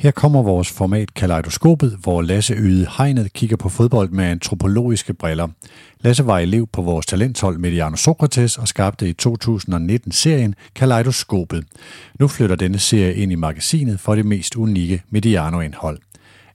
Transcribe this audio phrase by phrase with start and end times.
[0.00, 5.48] Her kommer vores format Kaleidoskopet, hvor Lasse Yde Hegnet kigger på fodbold med antropologiske briller.
[6.00, 11.64] Lasse var elev på vores talenthold Mediano Sokrates og skabte i 2019 serien Kaleidoskopet.
[12.20, 15.98] Nu flytter denne serie ind i magasinet for det mest unikke Mediano-indhold.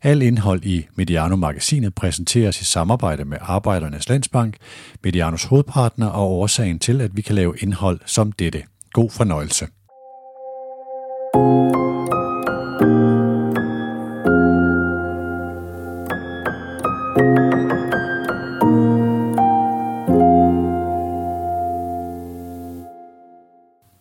[0.04, 4.58] Al indhold i Mediano-magasinet præsenteres i samarbejde med Arbejdernes Landsbank,
[5.04, 8.64] Medianos hovedpartner og årsagen til, at vi kan lave indhold som dette.
[8.94, 9.68] God fornøjelse.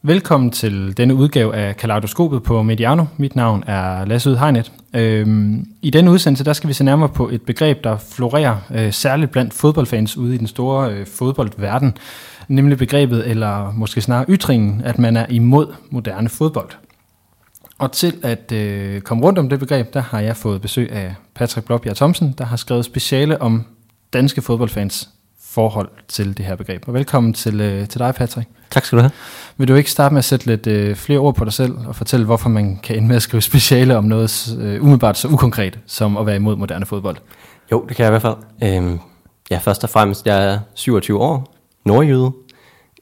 [0.06, 3.04] Velkommen til denne udgave af Kaleidoskopet på Mediano.
[3.16, 4.72] Mit navn er Lasse Udhegnet.
[4.95, 8.92] Øhm, I denne udsendelse der skal vi se nærmere på et begreb, der florerer øh,
[8.92, 11.96] særligt blandt fodboldfans ude i den store øh, fodboldverden,
[12.48, 16.70] nemlig begrebet, eller måske snarere ytringen, at man er imod moderne fodbold.
[17.78, 21.14] Og til at øh, komme rundt om det begreb, der har jeg fået besøg af
[21.34, 23.64] Patrick Blåbjerg Thomsen, der har skrevet speciale om
[24.12, 25.13] danske fodboldfans
[25.55, 26.88] forhold til det her begreb.
[26.88, 28.49] Og velkommen til, øh, til dig, Patrick.
[28.71, 29.13] Tak skal du have.
[29.57, 31.97] Vil du ikke starte med at sætte lidt øh, flere ord på dig selv, og
[31.97, 35.79] fortælle, hvorfor man kan ende med at skrive speciale om noget øh, umiddelbart så ukonkret,
[35.87, 37.16] som at være imod moderne fodbold?
[37.73, 38.37] Jo, det kan jeg i hvert fald.
[38.63, 39.01] Øhm,
[39.51, 42.32] ja, først og fremmest, jeg er 27 år, nordjyde,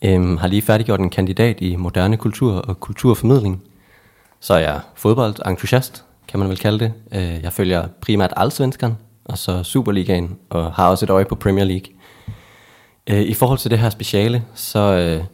[0.03, 3.62] øhm, har lige færdiggjort en kandidat i moderne kultur og kulturformidling.
[4.41, 6.92] Så er jeg fodboldentusiast, kan man vel kalde det.
[7.14, 11.64] Øh, jeg følger primært Allsvenskan, og så Superligaen, og har også et øje på Premier
[11.64, 11.86] League.
[13.11, 15.25] Øh, I forhold til det her speciale, så øh,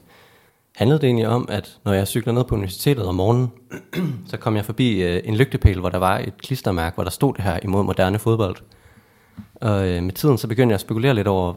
[0.77, 3.53] handlede det egentlig om, at når jeg cykler ned på universitetet om morgenen,
[4.31, 7.35] så kom jeg forbi øh, en lygtepæl, hvor der var et klistermærke, hvor der stod
[7.35, 8.57] det her imod moderne fodbold.
[9.55, 11.55] Og øh, med tiden så begyndte jeg at spekulere lidt over,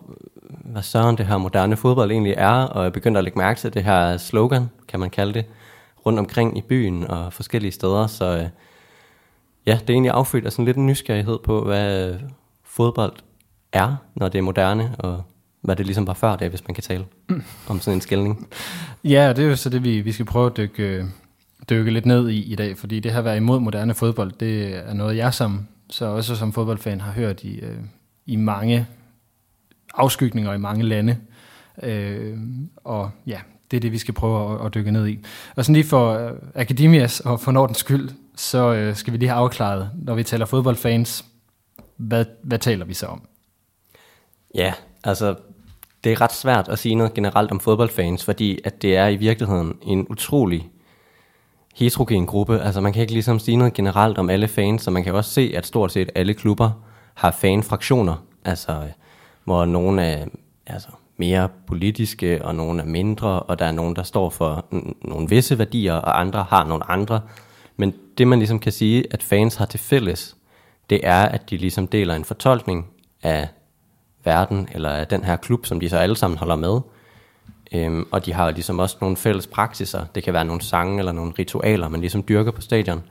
[0.50, 3.73] hvad søren det her moderne fodbold egentlig er, og jeg begyndte at lægge mærke til
[3.73, 5.45] det her slogan, kan man kalde det,
[6.06, 8.08] rundt omkring i byen og forskellige steder.
[8.08, 8.45] Så øh,
[9.66, 12.16] ja, det er egentlig affødt af sådan lidt en nysgerrighed på, hvad
[12.64, 13.14] fodbold
[13.73, 15.23] er, når det er moderne, og
[15.62, 17.44] hvad det ligesom var før det, hvis man kan tale mm.
[17.67, 18.48] om sådan en skældning.
[19.04, 21.05] Ja, det er jo så det, vi, vi skal prøve at dykke,
[21.70, 24.94] dykke lidt ned i i dag, fordi det her være imod moderne fodbold, det er
[24.94, 27.77] noget, jeg som, så også som fodboldfan har hørt i, øh,
[28.26, 28.88] i mange
[29.94, 31.17] afskygninger i mange lande.
[31.83, 32.38] Øh,
[32.76, 33.39] og ja,
[33.71, 35.20] det er det, vi skal prøve at, at dykke ned i.
[35.55, 39.30] Og sådan lige for uh, Akademias og for Nordens skyld, så uh, skal vi lige
[39.30, 41.26] have afklaret, når vi taler fodboldfans,
[41.98, 43.21] hvad, hvad taler vi så om?
[44.55, 44.73] Ja,
[45.04, 45.36] altså
[46.04, 49.16] det er ret svært at sige noget generelt om fodboldfans, fordi at det er i
[49.16, 50.70] virkeligheden en utrolig
[51.76, 52.62] heterogen gruppe.
[52.62, 55.32] Altså man kan ikke ligesom sige noget generelt om alle fans, så man kan også
[55.32, 56.72] se, at stort set alle klubber
[57.14, 58.88] har fanfraktioner, altså
[59.44, 60.26] hvor nogle er
[60.67, 64.66] altså, mere politiske, og nogle er mindre, og der er nogen, der står for
[65.02, 67.22] nogle visse værdier, og andre har nogle andre.
[67.78, 70.36] Men det man ligesom kan sige, at fans har til fælles,
[70.89, 72.88] det er, at de ligesom deler en fortolkning
[73.23, 73.48] af
[74.23, 76.80] verden, eller af den her klub, som de så alle sammen holder med.
[77.73, 80.05] Øhm, og de har ligesom også nogle fælles praksiser.
[80.15, 83.04] Det kan være nogle sange eller nogle ritualer, man ligesom dyrker på stadion.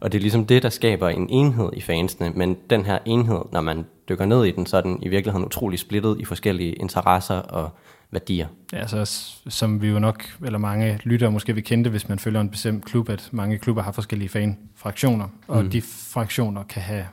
[0.00, 2.30] Og det er ligesom det, der skaber en enhed i fansene.
[2.30, 5.46] Men den her enhed, når man dykker ned i den, så er den i virkeligheden
[5.46, 7.70] utrolig splittet i forskellige interesser og
[8.10, 8.46] værdier.
[8.72, 9.04] Ja, så
[9.48, 12.50] som vi jo nok, eller mange lytter måske vil kende det, hvis man følger en
[12.50, 15.70] bestemt klub, at mange klubber har forskellige fanfraktioner, og mm.
[15.70, 17.06] de fraktioner kan have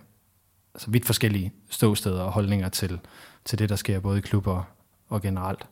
[0.76, 3.00] altså vidt forskellige ståsteder og holdninger til,
[3.46, 4.64] til det, der sker både i klubber
[5.10, 5.66] og generelt.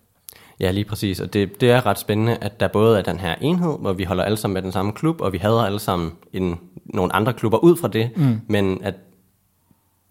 [0.59, 1.19] Ja, lige præcis.
[1.19, 4.03] Og det, det er ret spændende, at der både er den her enhed, hvor vi
[4.03, 7.33] holder alle sammen med den samme klub, og vi hader alle sammen en, nogle andre
[7.33, 8.41] klubber ud fra det, mm.
[8.47, 8.95] men at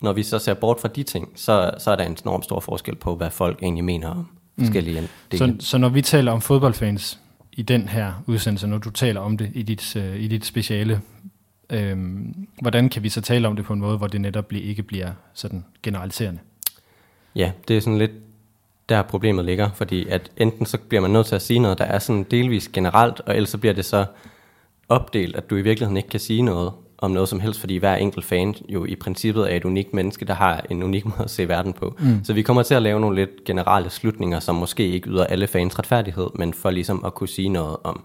[0.03, 2.61] når vi så ser bort fra de ting, så, så er der en enormt stor
[2.61, 4.17] forskel på, hvad folk egentlig mener om
[4.57, 4.65] mm.
[4.65, 5.07] forskellige mm.
[5.31, 5.61] dele.
[5.61, 7.21] Så, så når vi taler om fodboldfans
[7.53, 11.01] i den her udsendelse, når du taler om det i dit, uh, i dit speciale,
[11.71, 14.83] øhm, hvordan kan vi så tale om det på en måde, hvor det netop ikke
[14.83, 16.41] bliver sådan generaliserende?
[17.37, 18.11] Ja, det er sådan lidt
[18.89, 21.85] der problemet ligger, fordi at enten så bliver man nødt til at sige noget, der
[21.85, 24.05] er sådan delvis generelt, og ellers så bliver det så
[24.89, 27.97] opdelt, at du i virkeligheden ikke kan sige noget om noget som helst, fordi hver
[27.97, 31.31] enkelt fan jo i princippet er et unikt menneske, der har en unik måde at
[31.31, 31.97] se verden på.
[31.99, 32.25] Mm.
[32.25, 35.47] Så vi kommer til at lave nogle lidt generelle slutninger, som måske ikke yder alle
[35.47, 38.05] fans retfærdighed, men for ligesom at kunne sige noget om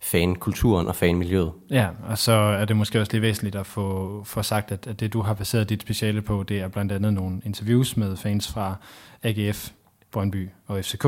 [0.00, 1.52] fankulturen og fanmiljøet.
[1.70, 5.00] Ja, og så er det måske også lidt væsentligt at få, få sagt, at, at
[5.00, 8.48] det du har baseret dit speciale på, det er blandt andet nogle interviews med fans
[8.48, 8.74] fra
[9.22, 9.70] AGF,
[10.10, 11.06] Brøndby og FCK.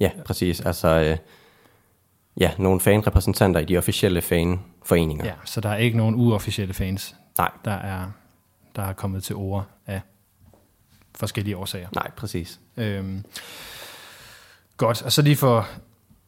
[0.00, 0.60] Ja, præcis.
[0.60, 1.16] Altså, øh,
[2.36, 5.24] ja, nogle fanrepræsentanter i de officielle fanforeninger.
[5.24, 7.50] Ja, så der er ikke nogen uofficielle fans, Nej.
[7.64, 8.10] Der, er,
[8.76, 10.00] der er kommet til ord af
[11.14, 11.88] forskellige årsager.
[11.94, 12.60] Nej, præcis.
[12.76, 13.24] Øhm,
[14.76, 15.68] godt, og så lige for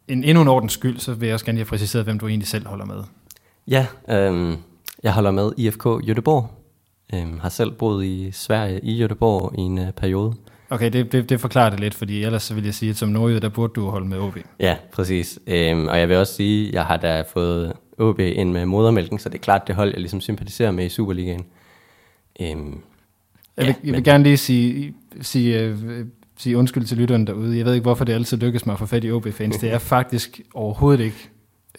[0.08, 2.28] en endnu en ordens skyld, så vil jeg også gerne lige have præciseret, hvem du
[2.28, 3.02] egentlig selv holder med.
[3.68, 4.56] Ja, øhm,
[5.02, 6.46] Jeg holder med IFK Göteborg.
[7.14, 10.34] Øhm, har selv boet i Sverige i Göteborg i en uh, periode.
[10.70, 13.08] Okay, det, det, det forklarer det lidt, fordi ellers så vil jeg sige, at som
[13.08, 14.38] nordjyde, der burde du holde med OB.
[14.60, 15.38] Ja, præcis.
[15.46, 19.18] Øhm, og jeg vil også sige, at jeg har da fået OB ind med modermælken,
[19.18, 21.46] så det er klart det hold, jeg ligesom sympatiserer med i Superligaen.
[22.40, 22.80] Øhm,
[23.56, 25.78] jeg vil, ja, jeg vil gerne lige sige, sige, øh,
[26.38, 27.58] sige undskyld til lytteren derude.
[27.58, 29.56] Jeg ved ikke, hvorfor det altid lykkes mig at få fat i OB-fans.
[29.56, 31.28] Det er faktisk overhovedet ikke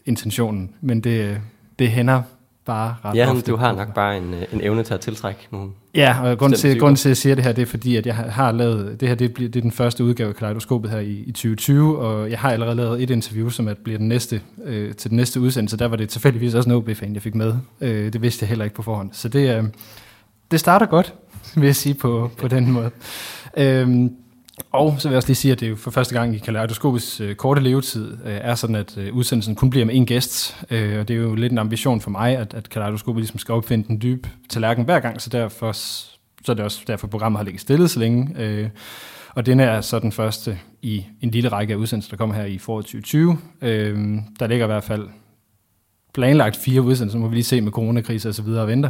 [0.06, 1.38] intentionen, men det,
[1.80, 2.22] det hænder
[2.66, 3.52] bare ret Ja, ofte.
[3.52, 6.54] du har nok bare en, øh, en evne til at tiltrække nogle Ja, og grund
[6.54, 9.00] til, grund til, at jeg siger det her, det er fordi, at jeg har lavet,
[9.00, 12.00] det her det, bliver, det er den første udgave af Kaleidoskopet her i, i 2020,
[12.00, 15.16] og jeg har allerede lavet et interview, som at bliver den næste, øh, til den
[15.18, 15.78] næste udsendelse.
[15.78, 17.54] Der var det tilfældigvis også en OB-fan, jeg fik med.
[17.82, 19.10] Øh, det vidste jeg heller ikke på forhånd.
[19.14, 19.64] Så det, øh,
[20.52, 21.14] det starter godt,
[21.56, 22.92] vil jeg sige på, på den måde.
[23.58, 24.10] Øh,
[24.72, 26.38] og så vil jeg også lige sige, at det er jo for første gang i
[26.38, 30.58] Kaleidoskopets øh, korte levetid øh, er sådan, at øh, udsendelsen kun bliver med en gæst.
[30.70, 33.54] Øh, og det er jo lidt en ambition for mig, at, at Kaleidoskopet ligesom skal
[33.54, 37.44] opfinde den dybe tallerken hver gang, så derfor så er det også derfor, programmet har
[37.44, 38.30] ligget stillet så længe.
[38.38, 38.70] Øh,
[39.36, 42.46] og denne er så den første i en lille række af udsendelser, der kommer her
[42.46, 43.38] i foråret 2020.
[43.62, 43.98] Øh,
[44.40, 45.08] der ligger i hvert fald
[46.14, 48.90] planlagt fire udsendelser, må vi lige se med coronakrisen og så videre og venter.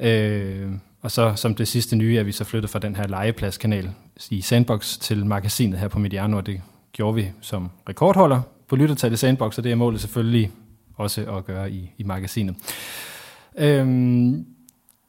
[0.00, 0.68] Øh,
[1.02, 3.90] og så som det sidste nye er vi så flyttet fra den her legepladskanal
[4.30, 6.60] i Sandbox til magasinet her på Mediano, og det
[6.92, 10.50] gjorde vi som rekordholder på lyttertal i Sandbox, og det er målet selvfølgelig
[10.96, 12.56] også at gøre i, i magasinet.
[13.58, 14.46] Øhm,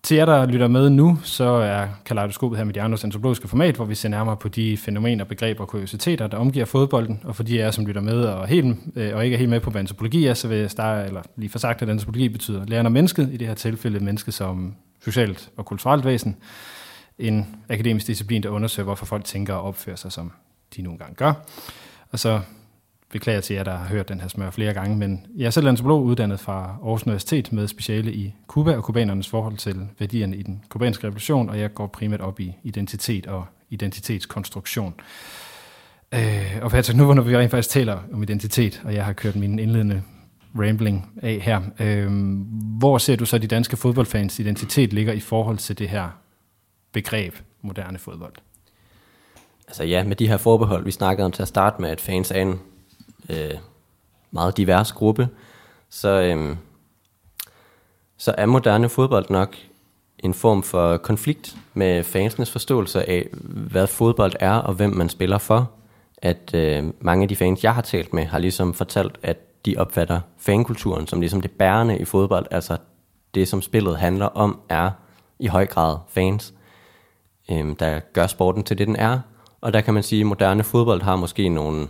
[0.04, 3.96] til jer, der lytter med nu, så er Kaleidoskopet her Medianos antropologiske format, hvor vi
[3.96, 7.22] ser nærmere på de fænomener, begreber og kuriositeter, der omgiver fodbolden.
[7.24, 9.50] Og for de af jer, som lytter med og, helt, øh, og ikke er helt
[9.50, 12.30] med på, hvad antropologi er, så vil jeg starte, eller lige for sagt, at antropologi
[12.30, 14.76] betyder læren om mennesket, i det her tilfælde mennesket som
[15.06, 16.38] socialt og kulturelt væsen.
[17.20, 20.32] En akademisk disciplin, der undersøger, hvorfor folk tænker og opfører sig, som
[20.76, 21.34] de nogle gange gør.
[22.12, 22.42] Og så
[23.12, 25.68] beklager til jer, der har hørt den her smør flere gange, men jeg er selv
[25.68, 30.44] antropolog uddannet fra Aarhus Universitet med speciale i Kuba og kubanernes forhold til værdierne i
[30.44, 34.94] den kubanske revolution, og jeg går primært op i identitet og identitetskonstruktion.
[36.14, 39.36] Øh, og Patrick, nu når vi rent faktisk taler om identitet, og jeg har kørt
[39.36, 40.04] min indledende
[40.60, 42.12] rambling af her, øh,
[42.78, 46.10] hvor ser du så de danske fodboldfans identitet ligger i forhold til det her
[46.92, 48.34] begreb moderne fodbold?
[49.68, 52.32] Altså ja, med de her forbehold, vi snakkede om til at starte med, at fans
[52.32, 52.60] er en
[53.30, 53.54] øh,
[54.32, 55.30] meget divers gruppe,
[55.90, 56.56] så, øh,
[58.18, 59.56] så er moderne fodbold nok
[60.20, 63.28] en form for konflikt med fansenes forståelse af,
[63.72, 65.72] hvad fodbold er og hvem man spiller for.
[66.18, 69.78] At øh, mange af de fans, jeg har talt med, har ligesom fortalt, at de
[69.78, 72.78] opfatter fankulturen som ligesom det bærende i fodbold, altså
[73.36, 74.92] det, som spillet handler om, er
[75.40, 76.54] i høj grad fans,
[77.52, 79.20] øh, der gør sporten til det, den er.
[79.62, 81.88] Og der kan man sige, at moderne fodbold har måske nogle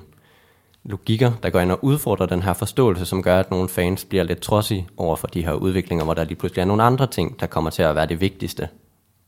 [0.83, 4.23] logikker, der går ind og udfordrer den her forståelse, som gør, at nogle fans bliver
[4.23, 7.39] lidt trodsige over for de her udviklinger, hvor der lige pludselig er nogle andre ting,
[7.39, 8.69] der kommer til at være det vigtigste,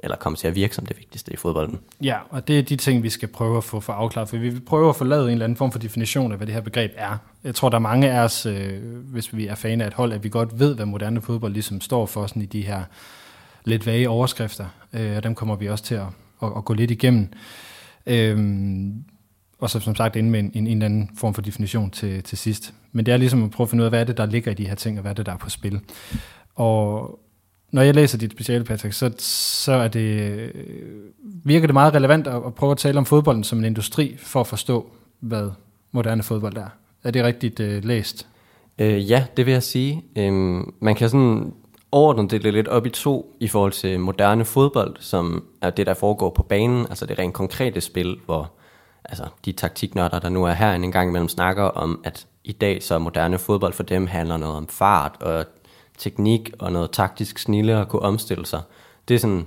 [0.03, 1.79] eller kommer til at virke som det vigtigste i fodbolden.
[2.01, 4.49] Ja, og det er de ting, vi skal prøve at få for afklaret, for vi
[4.49, 6.61] vil prøve at få lavet en eller anden form for definition af, hvad det her
[6.61, 7.17] begreb er.
[7.43, 10.13] Jeg tror, der er mange af os, øh, hvis vi er fan af et hold,
[10.13, 12.83] at vi godt ved, hvad moderne fodbold ligesom står for sådan i de her
[13.65, 16.07] lidt vage overskrifter, øh, og dem kommer vi også til at,
[16.43, 17.29] at, at gå lidt igennem.
[18.05, 18.37] Øh,
[19.59, 22.23] og så som sagt inde med en, en, en eller anden form for definition til,
[22.23, 22.73] til sidst.
[22.91, 24.51] Men det er ligesom at prøve at finde ud af, hvad er det, der ligger
[24.51, 25.79] i de her ting, og hvad er det, der er på spil.
[26.55, 27.19] Og
[27.73, 30.51] når jeg læser dit speciale, Patrick, så, så er det,
[31.43, 34.39] virker det meget relevant at, at prøve at tale om fodbolden som en industri, for
[34.39, 35.49] at forstå, hvad
[35.91, 36.67] moderne fodbold er.
[37.03, 38.27] Er det rigtigt uh, læst?
[38.79, 40.03] Øh, ja, det vil jeg sige.
[40.15, 41.53] Øhm, man kan sådan
[41.91, 45.93] overordnet det lidt op i to i forhold til moderne fodbold, som er det, der
[45.93, 48.51] foregår på banen, altså det rent konkrete spil, hvor
[49.05, 52.83] altså de taktiknørder, der nu er her en gang imellem, snakker om, at i dag
[52.83, 55.45] så moderne fodbold for dem handler noget om fart og
[55.97, 58.61] teknik og noget taktisk snille at kunne omstille sig.
[59.07, 59.45] Det er sådan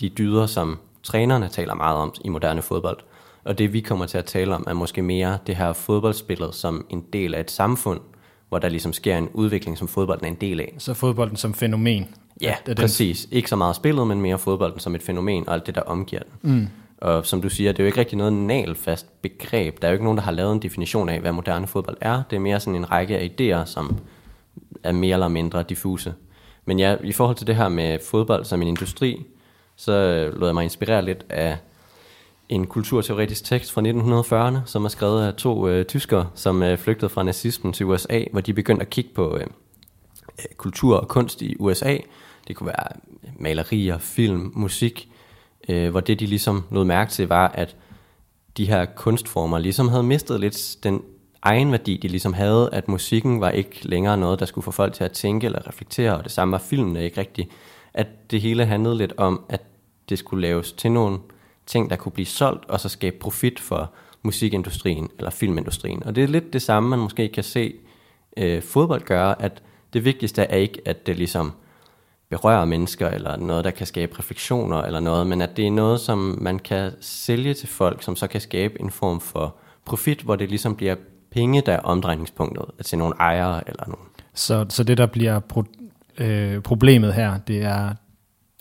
[0.00, 2.98] de dyder, som trænerne taler meget om i moderne fodbold.
[3.44, 6.86] Og det vi kommer til at tale om, er måske mere det her fodboldspillet som
[6.90, 8.00] en del af et samfund,
[8.48, 10.74] hvor der ligesom sker en udvikling, som fodbolden er en del af.
[10.78, 12.14] Så fodbolden som fænomen?
[12.40, 13.28] Ja, er præcis.
[13.30, 16.22] Ikke så meget spillet, men mere fodbolden som et fænomen, og alt det, der omgiver
[16.22, 16.52] den.
[16.52, 16.68] Mm.
[16.98, 19.82] Og som du siger, det er jo ikke rigtig noget nalfast begreb.
[19.82, 22.22] Der er jo ikke nogen, der har lavet en definition af, hvad moderne fodbold er.
[22.30, 23.96] Det er mere sådan en række af idéer, som
[24.84, 26.14] er mere eller mindre diffuse.
[26.64, 29.26] Men ja, i forhold til det her med fodbold som en industri,
[29.76, 31.58] så øh, lod jeg mig inspirere lidt af
[32.48, 37.08] en kulturteoretisk tekst fra 1940'erne, som er skrevet af to øh, tyskere, som øh, flygtede
[37.08, 39.46] fra nazismen til USA, hvor de begyndte at kigge på øh,
[40.38, 41.96] øh kultur og kunst i USA.
[42.48, 42.88] Det kunne være
[43.24, 45.08] øh, malerier, film, musik,
[45.68, 47.76] øh, hvor det de ligesom lod mærke til var, at
[48.56, 51.02] de her kunstformer ligesom havde mistet lidt den
[51.44, 55.04] egenværdi, de ligesom havde, at musikken var ikke længere noget, der skulle få folk til
[55.04, 57.50] at tænke eller reflektere, og det samme var filmene ikke rigtigt.
[57.94, 59.62] At det hele handlede lidt om, at
[60.08, 61.18] det skulle laves til nogle
[61.66, 63.90] ting, der kunne blive solgt, og så skabe profit for
[64.22, 66.02] musikindustrien eller filmindustrien.
[66.02, 67.74] Og det er lidt det samme, man måske kan se
[68.36, 71.52] øh, fodbold gøre, at det vigtigste er ikke, at det ligesom
[72.30, 76.00] berører mennesker, eller noget, der kan skabe refleksioner, eller noget, men at det er noget,
[76.00, 80.36] som man kan sælge til folk, som så kan skabe en form for profit, hvor
[80.36, 80.94] det ligesom bliver
[81.34, 84.06] penge, der er omdrejningspunktet, altså nogle ejere eller nogen.
[84.34, 87.94] Så, så det, der bliver pro- øh, problemet her, det er,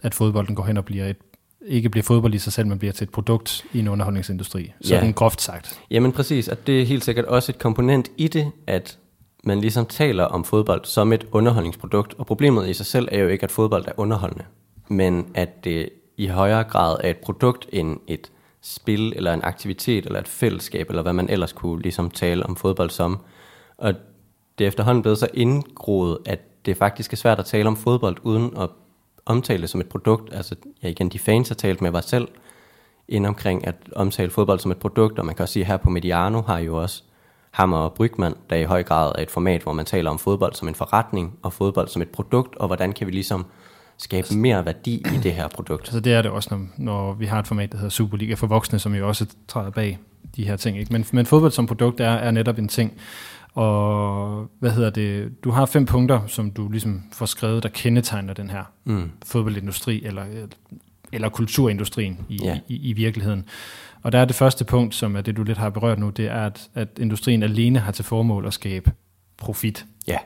[0.04, 1.18] at fodbolden går hen og bliver et
[1.66, 4.74] ikke bliver fodbold i sig selv, men bliver til et produkt i en underholdningsindustri.
[4.82, 5.12] Sådan ja.
[5.12, 5.80] groft sagt.
[5.92, 8.98] Jamen præcis, og det er helt sikkert også et komponent i det, at
[9.44, 13.28] man ligesom taler om fodbold som et underholdningsprodukt, og problemet i sig selv er jo
[13.28, 14.46] ikke, at fodbold er underholdende,
[14.88, 18.32] men at det i højere grad er et produkt end et
[18.64, 22.56] spil, eller en aktivitet, eller et fællesskab, eller hvad man ellers kunne ligesom tale om
[22.56, 23.20] fodbold som.
[23.78, 23.94] Og
[24.58, 28.18] det er efterhånden blevet så indgroet, at det faktisk er svært at tale om fodbold,
[28.24, 28.70] uden at
[29.26, 30.34] omtale det som et produkt.
[30.34, 32.28] Altså, ja, igen, de fans har talt med mig selv,
[33.08, 35.78] ind omkring at omtale fodbold som et produkt, og man kan også sige, at her
[35.78, 37.04] på Mediano har jo også
[37.52, 40.54] Hammer og Brygman, der i høj grad er et format, hvor man taler om fodbold
[40.54, 43.46] som en forretning, og fodbold som et produkt, og hvordan kan vi ligesom
[43.98, 45.82] skabe mere værdi i det her produkt.
[45.82, 48.48] Altså det er det også, når, når vi har et format, der hedder Superliga for
[48.48, 50.00] voksne, som jo også træder bag
[50.36, 50.80] de her ting.
[50.80, 50.94] Ikke?
[50.94, 52.94] Men, men fodbold som produkt er, er netop en ting.
[53.54, 55.44] Og hvad hedder det?
[55.44, 59.12] Du har fem punkter, som du ligesom får skrevet, der kendetegner den her mm.
[59.26, 60.24] fodboldindustri, eller,
[61.12, 62.58] eller kulturindustrien i, yeah.
[62.68, 63.46] i, i virkeligheden.
[64.02, 66.26] Og der er det første punkt, som er det, du lidt har berørt nu, det
[66.26, 68.92] er, at, at industrien alene har til formål at skabe
[69.38, 69.86] profit.
[70.08, 70.18] Ja.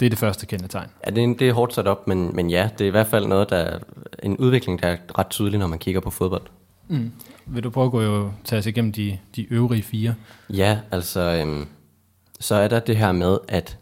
[0.00, 0.88] Det er det første kendetegn.
[1.06, 3.06] Ja, det er, det er hårdt sat op, men, men ja, det er i hvert
[3.06, 3.78] fald noget, der er
[4.22, 6.42] en udvikling, der er ret tydelig, når man kigger på fodbold.
[6.88, 7.12] Mm.
[7.46, 10.14] Vil du prøve at gå og tage os igennem de, de øvrige fire?
[10.50, 11.66] Ja, altså, øhm,
[12.40, 13.78] så er der det her med, at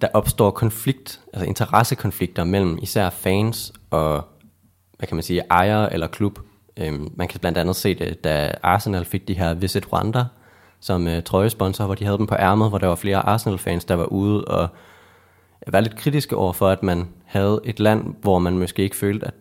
[0.00, 4.24] der opstår konflikt, altså interessekonflikter mellem især fans og,
[4.98, 6.38] hvad kan man sige, ejere eller klub.
[6.76, 10.24] Øhm, man kan blandt andet se det, da Arsenal fik de her Visit Rwanda
[10.80, 13.94] som uh, trøjesponsor, hvor de havde dem på ærmet, hvor der var flere Arsenal-fans, der
[13.94, 14.68] var ude og
[15.66, 19.26] var lidt kritiske over for, at man havde et land, hvor man måske ikke følte,
[19.26, 19.34] at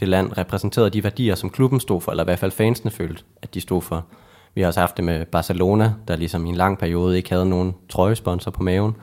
[0.00, 3.22] det land repræsenterede de værdier, som klubben stod for, eller i hvert fald fansene følte,
[3.42, 4.06] at de stod for.
[4.54, 7.46] Vi har også haft det med Barcelona, der ligesom i en lang periode ikke havde
[7.46, 8.96] nogen trøjesponsor på maven.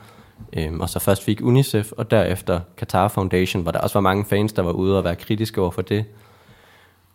[0.57, 4.25] Øhm, og så først fik UNICEF, og derefter Qatar Foundation, hvor der også var mange
[4.25, 6.05] fans, der var ude og være kritiske over for det.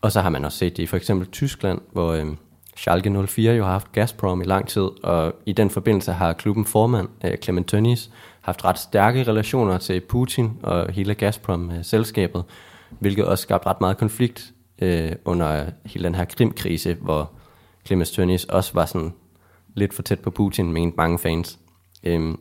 [0.01, 2.37] Og så har man også set det i for eksempel Tyskland, hvor øhm,
[2.77, 6.65] Schalke 04 jo har haft Gazprom i lang tid, og i den forbindelse har klubben
[6.65, 8.11] formand, øh, Clement Tönnies,
[8.47, 13.97] haft ret stærke relationer til Putin og hele Gazprom-selskabet, øh, hvilket også skabte ret meget
[13.99, 17.31] konflikt øh, under hele den her krimkrise, hvor
[17.87, 19.13] Clemens Tönnies også var sådan
[19.75, 21.59] lidt for tæt på Putin, med mange fans.
[22.05, 22.41] Øhm,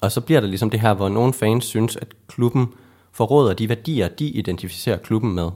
[0.00, 2.68] og så bliver der ligesom det her, hvor nogle fans synes, at klubben
[3.12, 5.50] forråder de værdier, de identificerer klubben med.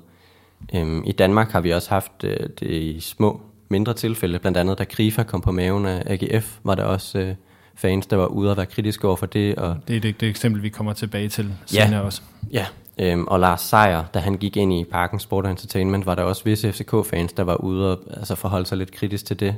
[0.74, 4.78] Øhm, I Danmark har vi også haft øh, det i små, mindre tilfælde, blandt andet
[4.78, 7.34] da Grifa kom på maven af AGF, var der også øh,
[7.76, 9.54] fans, der var ude og være kritiske over for det.
[9.56, 12.22] Og det er det, det eksempel, vi kommer tilbage til senere ja, også.
[12.52, 12.66] Ja,
[12.98, 16.44] øhm, og Lars Seier, da han gik ind i Parken Sport Entertainment, var der også
[16.44, 19.54] visse FCK-fans, der var ude og altså, forholde sig lidt kritisk til det.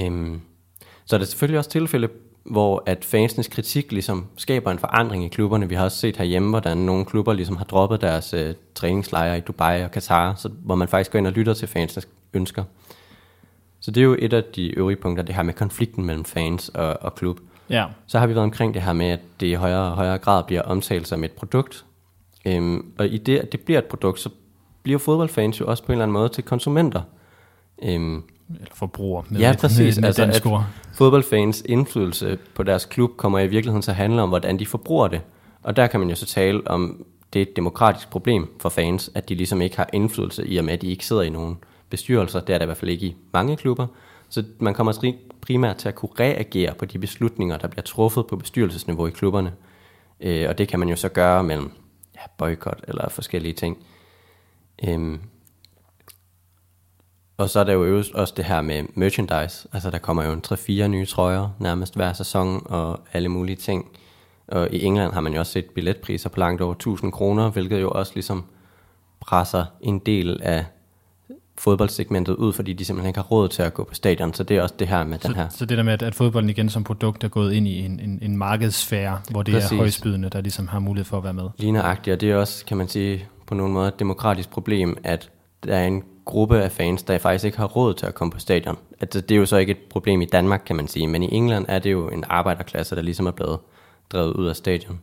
[0.00, 0.40] Øhm,
[1.04, 2.08] så er der selvfølgelig også tilfælde,
[2.44, 5.68] hvor at fansenes kritik ligesom skaber en forandring i klubberne.
[5.68, 9.40] Vi har også set herhjemme, hvordan nogle klubber ligesom har droppet deres øh, træningslejre i
[9.40, 12.64] Dubai og Katar, så, hvor man faktisk går ind og lytter til fansenes ønsker.
[13.80, 16.68] Så det er jo et af de øvrige punkter, det her med konflikten mellem fans
[16.68, 17.40] og, og klub.
[17.70, 17.84] Ja.
[18.06, 20.44] Så har vi været omkring det her med, at det i højere og højere grad
[20.44, 21.84] bliver omtalt som et produkt.
[22.44, 24.30] Øhm, og i det, at det bliver et produkt, så
[24.82, 27.02] bliver fodboldfans jo også på en eller anden måde til konsumenter.
[27.82, 29.24] Øhm, eller forbrugere.
[29.28, 29.96] Med ja, præcis.
[29.96, 30.62] Med, med altså, at
[30.94, 35.08] fodboldfans indflydelse på deres klub kommer i virkeligheden til at handle om, hvordan de forbruger
[35.08, 35.20] det.
[35.62, 39.10] Og der kan man jo så tale om, det er et demokratisk problem for fans,
[39.14, 41.58] at de ligesom ikke har indflydelse i og med, at de ikke sidder i nogen
[41.90, 42.40] bestyrelser.
[42.40, 43.86] Det er der i hvert fald ikke i mange klubber.
[44.28, 48.36] Så man kommer primært til at kunne reagere på de beslutninger, der bliver truffet på
[48.36, 49.52] bestyrelsesniveau i klubberne.
[50.20, 51.70] Øh, og det kan man jo så gøre mellem
[52.14, 53.84] ja, boykot eller forskellige ting.
[54.88, 55.20] Øhm.
[57.36, 59.68] Og så er der jo også det her med merchandise.
[59.72, 63.98] Altså der kommer jo en 3-4 nye trøjer nærmest hver sæson og alle mulige ting.
[64.48, 67.80] Og i England har man jo også set billetpriser på langt over 1000 kroner, hvilket
[67.80, 68.44] jo også ligesom
[69.20, 70.64] presser en del af
[71.60, 74.34] fodboldsegmentet ud, fordi de simpelthen ikke har råd til at gå på stadion.
[74.34, 75.48] Så det er også det her med så, den her.
[75.48, 78.18] Så det der med, at, fodbolden igen som produkt er gået ind i en, en,
[78.22, 79.72] en markedssfære, hvor det Præcis.
[79.72, 81.44] er højspydende, der ligesom har mulighed for at være med.
[81.58, 85.30] Ligneragtigt, og det er også, kan man sige, på nogen måde et demokratisk problem, at
[85.64, 88.38] der er en gruppe af fans, der faktisk ikke har råd til at komme på
[88.38, 88.76] stadion.
[89.00, 91.28] Altså, det er jo så ikke et problem i Danmark, kan man sige, men i
[91.34, 93.58] England er det jo en arbejderklasse, der ligesom er blevet
[94.12, 95.00] drevet ud af stadion.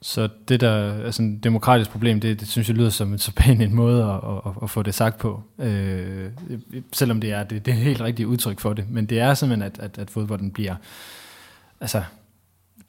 [0.00, 3.60] Så det der altså en demokratisk problem, det, det synes jeg lyder som så pæn
[3.60, 5.42] en måde at, at, at få det sagt på.
[5.58, 6.30] Øh,
[6.92, 8.84] selvom det er det, det er helt rigtigt udtryk for det.
[8.90, 10.74] Men det er simpelthen, at, at, at fodbolden bliver,
[11.80, 12.02] altså,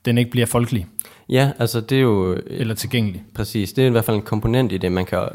[0.05, 0.87] den ikke bliver folkelig.
[1.29, 2.41] Ja, altså det er jo...
[2.47, 3.23] Eller tilgængelig.
[3.33, 5.27] Præcis, det er i hvert fald en komponent i det, man kan...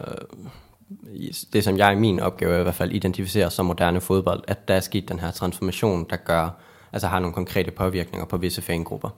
[1.52, 4.68] Det som jeg i min opgave er i hvert fald identificerer som moderne fodbold, at
[4.68, 6.48] der er sket den her transformation, der gør,
[6.92, 9.10] altså har nogle konkrete påvirkninger på visse fangrupper.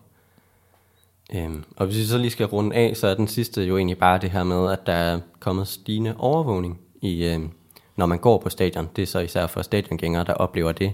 [1.35, 3.99] Øhm, og hvis vi så lige skal runde af, så er den sidste jo egentlig
[3.99, 7.51] bare det her med, at der er kommet stigende overvågning, i, øhm,
[7.97, 8.89] når man går på stadion.
[8.97, 10.93] Det er så især for stadiongængere, der oplever det,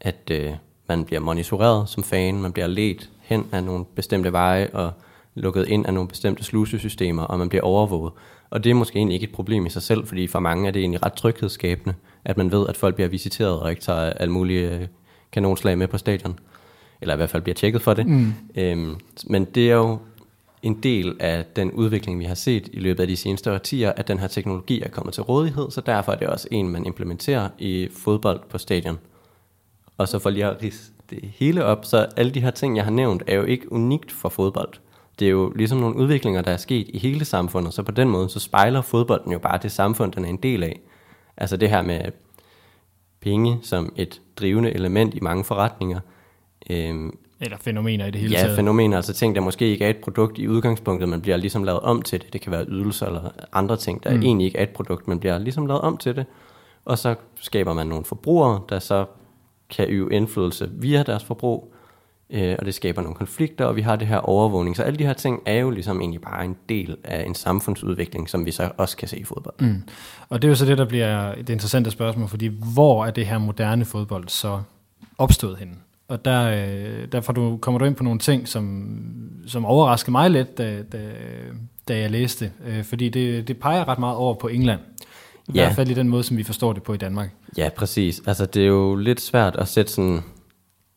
[0.00, 0.52] at øh,
[0.88, 4.92] man bliver monitoreret som fan, man bliver ledt hen af nogle bestemte veje og
[5.34, 8.12] lukket ind af nogle bestemte slusesystemer, og man bliver overvåget.
[8.50, 10.72] Og det er måske egentlig ikke et problem i sig selv, fordi for mange er
[10.72, 14.32] det egentlig ret tryghedsskabende, at man ved, at folk bliver visiteret og ikke tager alle
[14.32, 14.86] mulige øh,
[15.32, 16.38] kanonslag med på stadion
[17.02, 18.06] eller i hvert fald bliver tjekket for det.
[18.06, 18.34] Mm.
[18.54, 19.98] Øhm, men det er jo
[20.62, 24.08] en del af den udvikling, vi har set i løbet af de seneste årtier, at
[24.08, 27.48] den her teknologi er kommet til rådighed, så derfor er det også en, man implementerer
[27.58, 28.98] i fodbold på stadion.
[29.98, 32.84] Og så for lige at rise det hele op, så alle de her ting, jeg
[32.84, 34.72] har nævnt, er jo ikke unikt for fodbold.
[35.18, 38.08] Det er jo ligesom nogle udviklinger, der er sket i hele samfundet, så på den
[38.08, 40.80] måde, så spejler fodbolden jo bare det samfund, den er en del af.
[41.36, 42.00] Altså det her med
[43.20, 46.00] penge som et drivende element i mange forretninger,
[46.70, 48.52] Øhm, Eller fænomener i det hele ja, taget.
[48.52, 51.64] Ja, fænomener, altså ting, der måske ikke er et produkt i udgangspunktet, men bliver ligesom
[51.64, 52.32] lavet om til det.
[52.32, 54.22] Det kan være ydelser eller andre ting, der mm.
[54.22, 56.26] egentlig ikke er et produkt, men bliver ligesom lavet om til det.
[56.84, 59.04] Og så skaber man nogle forbrugere, der så
[59.70, 61.74] kan øve indflydelse via deres forbrug,
[62.30, 64.76] øh, og det skaber nogle konflikter, og vi har det her overvågning.
[64.76, 68.30] Så alle de her ting er jo ligesom egentlig bare en del af en samfundsudvikling,
[68.30, 69.54] som vi så også kan se i fodbold.
[69.60, 69.82] Mm.
[70.28, 73.26] Og det er jo så det, der bliver det interessante spørgsmål, fordi hvor er det
[73.26, 74.60] her moderne fodbold så
[75.18, 75.74] opstået henne?
[76.08, 78.94] Og der, øh, derfor du, kommer du ind på nogle ting, som,
[79.46, 80.98] som overraskede mig lidt, da, da,
[81.88, 82.52] da jeg læste.
[82.66, 84.80] Øh, fordi det, det peger ret meget over på England.
[85.48, 85.64] I ja.
[85.64, 87.30] hvert fald i den måde, som vi forstår det på i Danmark.
[87.56, 88.22] Ja, præcis.
[88.26, 90.20] Altså, det er jo lidt svært at sætte sådan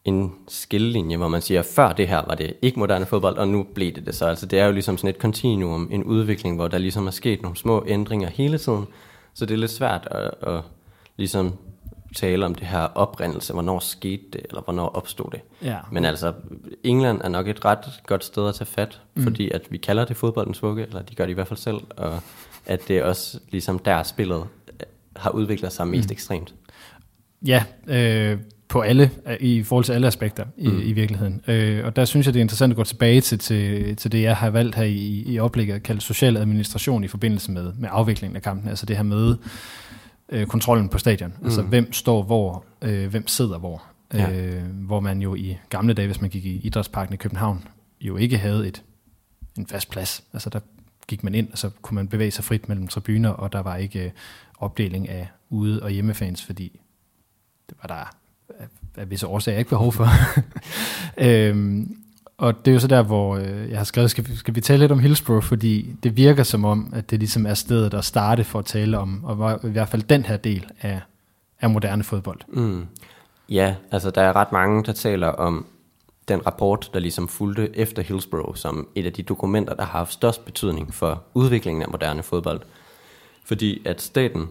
[0.05, 3.65] en skillelinje, hvor man siger, før det her var det ikke moderne fodbold, og nu
[3.75, 4.25] blev det det så.
[4.25, 7.41] Altså, det er jo ligesom sådan et kontinuum, en udvikling, hvor der ligesom er sket
[7.41, 8.85] nogle små ændringer hele tiden.
[9.33, 10.61] Så det er lidt svært at, at
[11.17, 11.53] ligesom
[12.15, 15.41] tale om det her oprindelse, hvornår skete det, eller hvornår opstod det.
[15.63, 15.77] Ja.
[15.91, 16.33] Men altså,
[16.83, 19.23] England er nok et ret godt sted at tage fat, mm.
[19.23, 21.77] fordi at vi kalder det fodboldens vugge, eller de gør det i hvert fald selv,
[21.89, 22.19] og
[22.65, 26.13] at det også ligesom der spillet øh, har udviklet sig mest mm.
[26.13, 26.53] ekstremt.
[27.45, 30.81] Ja, øh, på alle, i forhold til alle aspekter i, mm.
[30.81, 31.41] i virkeligheden.
[31.47, 34.21] Øh, og der synes jeg, det er interessant at gå tilbage til, til, til det,
[34.21, 38.35] jeg har valgt her i, i oplægget, kaldt social administration i forbindelse med, med afviklingen
[38.35, 38.69] af kampen.
[38.69, 39.35] Altså det her med,
[40.29, 41.31] øh, kontrollen på stadion.
[41.31, 41.45] Altså, mm.
[41.45, 43.83] Altså hvem står hvor, øh, hvem sidder hvor.
[44.13, 44.31] Ja.
[44.31, 47.67] Øh, hvor man jo i gamle dage, hvis man gik i idrætsparken i København,
[48.01, 48.83] jo ikke havde et
[49.57, 50.23] en fast plads.
[50.33, 50.59] Altså der
[51.07, 53.75] gik man ind, og så kunne man bevæge sig frit mellem tribuner, og der var
[53.75, 54.11] ikke øh,
[54.57, 56.79] opdeling af ude- og hjemmefans, fordi
[57.69, 58.15] det var der
[58.97, 60.07] af visse årsager ikke behov for.
[61.27, 61.97] øhm,
[62.37, 64.61] og det er jo så der, hvor øh, jeg har skrevet, skal, vi, skal vi
[64.61, 68.05] tale lidt om Hillsborough, fordi det virker som om, at det ligesom er stedet at
[68.05, 71.01] starte for at tale om, og i hvert fald den her del af,
[71.61, 72.39] af moderne fodbold.
[72.47, 72.85] Mm.
[73.49, 75.65] Ja, altså der er ret mange, der taler om
[76.27, 80.13] den rapport, der ligesom fulgte efter Hillsborough, som et af de dokumenter, der har haft
[80.13, 82.61] størst betydning for udviklingen af moderne fodbold.
[83.43, 84.47] Fordi at staten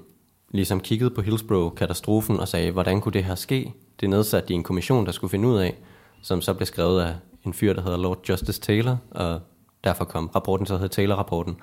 [0.51, 3.73] ligesom kiggede på Hillsborough-katastrofen og sagde, hvordan kunne det her ske?
[4.01, 5.75] Det nedsatte de en kommission, der skulle finde ud af,
[6.23, 7.15] som så blev skrevet af
[7.45, 9.41] en fyr, der hedder Lord Justice Taylor, og
[9.85, 11.57] derfor kom rapporten så hedder Taylor-rapporten.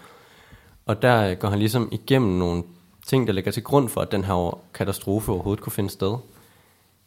[0.85, 2.63] Og der øh, går han ligesom igennem nogle
[3.05, 6.17] ting, der ligger til grund for, at den her katastrofe overhovedet kunne finde sted.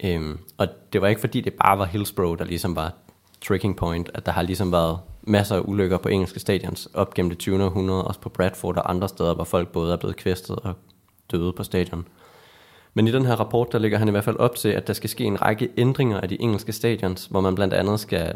[0.05, 2.93] Øhm, og det var ikke fordi, det bare var Hillsborough, der ligesom var
[3.41, 7.31] tricking point, at der har ligesom været masser af ulykker på engelske stadions op gennem
[7.31, 7.65] det 20.
[7.65, 10.75] århundrede, også på Bradford og andre steder, hvor folk både er blevet kvæstet og
[11.31, 12.09] døde på stadion.
[12.95, 14.93] Men i den her rapport, der ligger han i hvert fald op til, at der
[14.93, 18.35] skal ske en række ændringer af de engelske stadions, hvor man blandt andet skal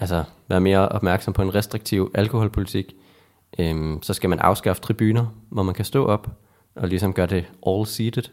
[0.00, 2.94] altså, være mere opmærksom på en restriktiv alkoholpolitik.
[3.58, 6.28] Øhm, så skal man afskaffe tribuner, hvor man kan stå op,
[6.74, 8.30] og ligesom gøre det all-seated.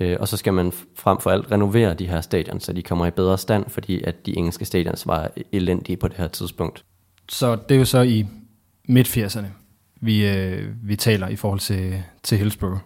[0.00, 3.06] Øh, og så skal man frem for alt renovere de her stadion, så de kommer
[3.06, 6.84] i bedre stand, fordi at de engelske stadions var elendige på det her tidspunkt.
[7.28, 8.26] Så det er jo så i
[8.88, 9.46] midt-80'erne,
[10.00, 12.78] vi, øh, vi taler i forhold til, til Hillsborough.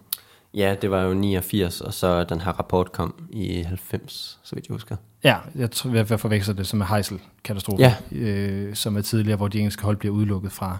[0.53, 4.67] Ja, det var jo 89, og så den her rapport kom i 90, så vidt
[4.67, 4.95] jeg husker.
[5.23, 7.95] Ja, jeg tror, jeg forveksler det som med Heisel-katastrofen, ja.
[8.11, 10.77] øh, som er tidligere, hvor de engelske hold bliver udelukket fra,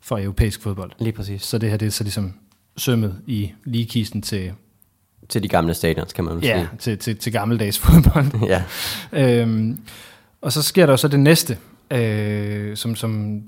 [0.00, 0.92] fra europæisk fodbold.
[0.98, 1.42] Lige præcis.
[1.42, 2.34] Så det her det er så ligesom
[2.76, 4.52] sømmet i ligekisten til,
[5.28, 6.68] Til de gamle stadions, kan man vel ja, sige.
[6.78, 8.48] til, til, til gammeldags fodbold.
[8.48, 8.62] Ja.
[9.12, 9.80] øhm,
[10.40, 11.58] og så sker der jo så det næste,
[11.90, 13.42] øh, som, som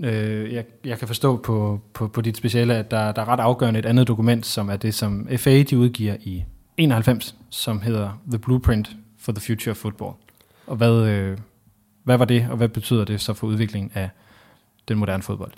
[0.00, 3.40] øh, jeg, jeg kan forstå på, på, på dit speciale, at der, der er ret
[3.40, 6.44] afgørende et andet dokument, som er det, som FA de udgiver i
[6.76, 10.12] 91, som hedder The Blueprint for the Future of Football.
[10.66, 11.38] Og hvad, øh,
[12.04, 14.10] hvad var det, og hvad betyder det så for udviklingen af
[14.88, 15.52] den moderne fodbold?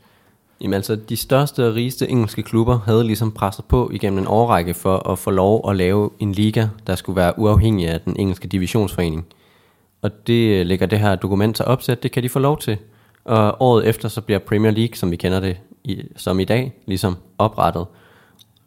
[0.61, 4.75] Jamen altså, de største og rigeste engelske klubber havde ligesom presset på igennem en årrække
[4.75, 8.49] for at få lov at lave en liga, der skulle være uafhængig af den engelske
[8.49, 9.27] divisionsforening.
[10.03, 12.79] Og det øh, lægger det her dokument til opsæt, det kan de få lov til.
[13.25, 16.73] Og året efter så bliver Premier League, som vi kender det i, som i dag,
[16.87, 17.87] ligesom oprettet.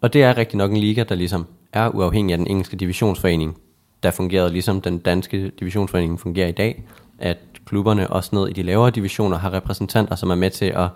[0.02, 3.58] Og det er rigtig nok en liga, der ligesom er uafhængig af den engelske divisionsforening,
[4.04, 6.84] der fungerede ligesom den danske divisionsforening fungerer i dag,
[7.20, 10.88] at klubberne også ned i de lavere divisioner har repræsentanter, som er med til at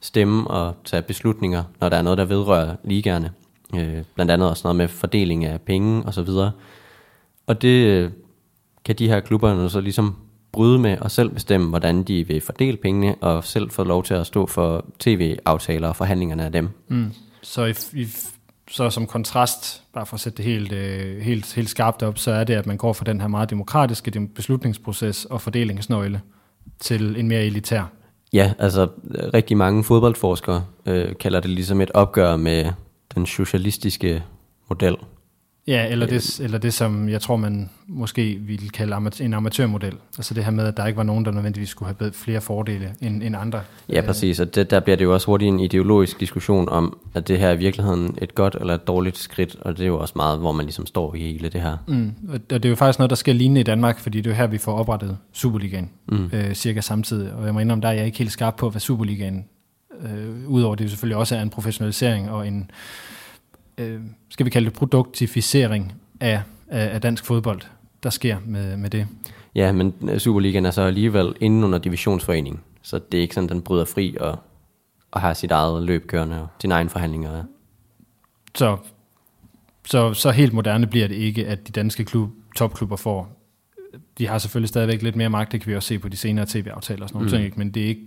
[0.00, 3.32] stemme og tage beslutninger, når der er noget, der vedrører ligaerne.
[3.74, 6.52] Øh, blandt andet også noget med fordeling af penge og så videre.
[7.46, 8.10] Og det øh,
[8.84, 10.16] kan de her klubber så ligesom
[10.52, 14.14] bryde med og selv bestemme, hvordan de vil fordele pengene, og selv få lov til
[14.14, 16.68] at stå for tv-aftaler og forhandlingerne af dem.
[16.88, 17.12] Mm.
[17.42, 18.06] Så, i, i,
[18.70, 22.30] så som kontrast, bare for at sætte det helt, øh, helt, helt skarpt op, så
[22.30, 26.20] er det, at man går fra den her meget demokratiske dem- beslutningsproces og fordelingsnøgle
[26.80, 27.82] til en mere elitær.
[28.32, 28.88] Ja, altså
[29.34, 32.72] rigtig mange fodboldforskere øh, kalder det ligesom et opgør med
[33.14, 34.22] den socialistiske
[34.68, 34.96] model.
[35.66, 39.94] Ja, eller det, eller det, som jeg tror, man måske ville kalde en amatørmodel.
[40.18, 42.94] Altså det her med, at der ikke var nogen, der nødvendigvis skulle have flere fordele
[43.00, 43.60] end, end andre.
[43.88, 47.28] Ja, præcis, og det, der bliver det jo også hurtigt en ideologisk diskussion om, at
[47.28, 49.98] det her er i virkeligheden et godt eller et dårligt skridt, og det er jo
[49.98, 51.76] også meget, hvor man ligesom står i hele det her.
[51.88, 52.12] Mm.
[52.28, 54.36] Og det er jo faktisk noget, der sker lignende i Danmark, fordi det er jo
[54.36, 56.30] her, vi får oprettet Superligaen, mm.
[56.32, 57.32] øh, cirka samtidig.
[57.32, 59.44] Og jeg må indrømme, der er jeg ikke helt skarp på, hvad Superligaen,
[60.02, 62.70] øh, udover det selvfølgelig også er en professionalisering og en,
[63.80, 67.60] øh, skal vi kalde det produktificering af, af, af dansk fodbold,
[68.02, 69.06] der sker med, med det.
[69.54, 73.48] Ja, men øh, Superligaen er så alligevel inde under divisionsforeningen, så det er ikke sådan,
[73.48, 74.38] den bryder fri og,
[75.10, 77.44] og har sit eget løb kørende og sine egne forhandlinger.
[78.54, 78.76] Så,
[79.86, 83.36] så, så helt moderne bliver det ikke, at de danske klub, topklubber får.
[84.18, 86.46] De har selvfølgelig stadigvæk lidt mere magt, det kan vi også se på de senere
[86.48, 87.30] tv-aftaler og sådan nogle Mm.
[87.30, 87.58] ting, ikke?
[87.58, 88.00] men det er ikke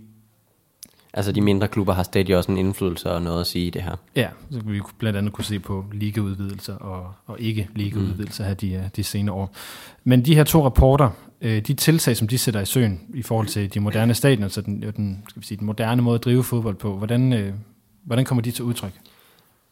[1.16, 3.82] Altså de mindre klubber har stadig også en indflydelse og noget at sige i det
[3.82, 3.96] her.
[4.16, 8.90] Ja, så vi blandt andet kunne se på ligaudvidelser og, og ikke ligaudvidelser her de,
[8.96, 9.54] de senere år.
[10.04, 13.46] Men de her to rapporter, øh, de tiltag, som de sætter i søen i forhold
[13.46, 16.44] til de moderne stadioner, så den, den, skal vi sige, den moderne måde at drive
[16.44, 17.52] fodbold på, hvordan, øh,
[18.04, 18.92] hvordan kommer de til udtryk?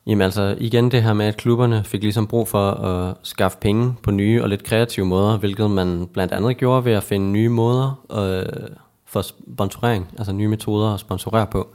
[0.07, 3.94] Jamen altså igen det her med, at klubberne fik ligesom brug for at skaffe penge
[4.02, 7.48] på nye og lidt kreative måder, hvilket man blandt andet gjorde ved at finde nye
[7.48, 8.76] måder øh,
[9.12, 11.68] for sponsorering, altså nye metoder at sponsorere på,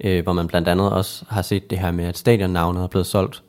[0.00, 3.06] øh, hvor man blandt andet også har set det her med, at stadionnavnet er blevet
[3.06, 3.42] solgt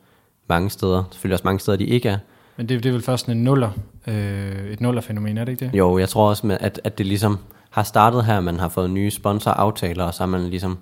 [0.48, 2.18] mange steder, selvfølgelig også mange steder, de ikke er.
[2.56, 3.70] Men det, det er vel først en nuller,
[4.06, 5.78] øh, et nullerfænomen, er det ikke det?
[5.78, 7.38] Jo, jeg tror også, med, at, at det ligesom
[7.70, 10.78] har startet her, man har fået nye sponsoraftaler, og så har man ligesom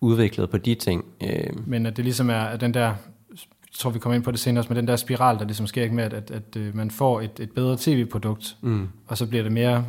[0.00, 1.04] udviklet på de ting.
[1.22, 4.30] Øh, Men at det ligesom er at den der, jeg tror vi kommer ind på
[4.30, 6.56] det senere, også, men den der spiral, der ligesom sker ikke med, at, at, at
[6.56, 8.88] øh, man får et, et bedre tv-produkt, mm.
[9.06, 9.84] og så bliver det mere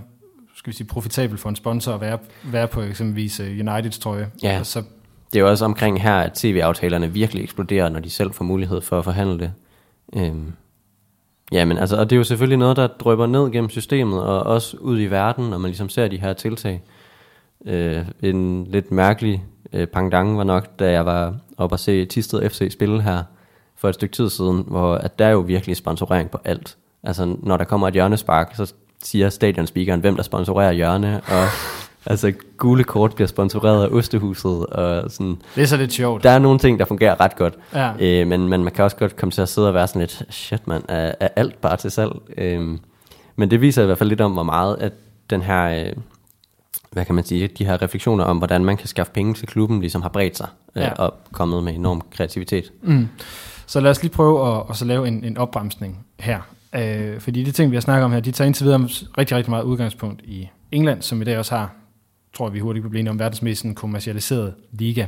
[0.57, 4.29] skal vi sige, profitabelt for en sponsor at være, være på eksempelvis øh, Uniteds trøje.
[4.43, 4.59] Ja.
[4.59, 4.83] Og så,
[5.33, 8.81] Det er jo også omkring her, at tv-aftalerne virkelig eksploderer, når de selv får mulighed
[8.81, 9.51] for at forhandle det.
[10.15, 10.53] Øhm.
[11.51, 14.43] Ja, men altså, og det er jo selvfølgelig noget, der drøber ned gennem systemet, og
[14.43, 16.81] også ud i verden, når man ligesom ser de her tiltag.
[17.65, 19.43] Øh, en lidt mærkelig
[19.73, 23.23] øh, pangdang var nok, da jeg var oppe og se Tisted FC spille her
[23.75, 26.77] for et stykke tid siden, hvor at der er jo virkelig sponsorering på alt.
[27.03, 31.45] Altså, når der kommer et hjørnespark, så siger stadionspeakeren, hvem der sponsorerer hjørne, og
[32.11, 36.23] altså gule kort bliver sponsoreret af Ostehuset, og sådan, det er så lidt sjovt.
[36.23, 37.91] der er nogle ting, der fungerer ret godt, Ja.
[37.99, 40.23] øh, men, men man kan også godt komme til at sidde og være sådan lidt,
[40.29, 42.11] shit mand, er, er alt bare til salg?
[42.37, 42.77] Øh,
[43.35, 44.93] men det viser i hvert fald lidt om, hvor meget at
[45.29, 45.93] den her, øh,
[46.91, 49.79] hvad kan man sige, de her refleksioner om, hvordan man kan skaffe penge til klubben,
[49.79, 50.91] ligesom har bredt sig øh, Ja.
[50.93, 52.71] og kommet med enorm kreativitet.
[52.81, 53.07] Mm.
[53.65, 56.39] Så lad os lige prøve at, at så lave en, en opbremsning her.
[56.75, 59.37] Øh, fordi de ting, vi har snakket om her, de tager indtil videre om rigtig,
[59.37, 61.75] rigtig meget udgangspunkt i England, som i dag også har,
[62.33, 65.05] tror vi hurtigt kan blive enige om, verdens mest kommercialiserede liga.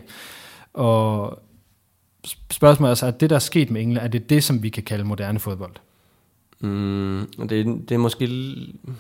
[0.74, 1.40] Og
[2.52, 4.70] spørgsmålet er så, at det, der er sket med England, er det det, som vi
[4.70, 5.76] kan kalde moderne fodbold?
[6.60, 8.26] Mm, det, det er måske...
[8.26, 8.92] l-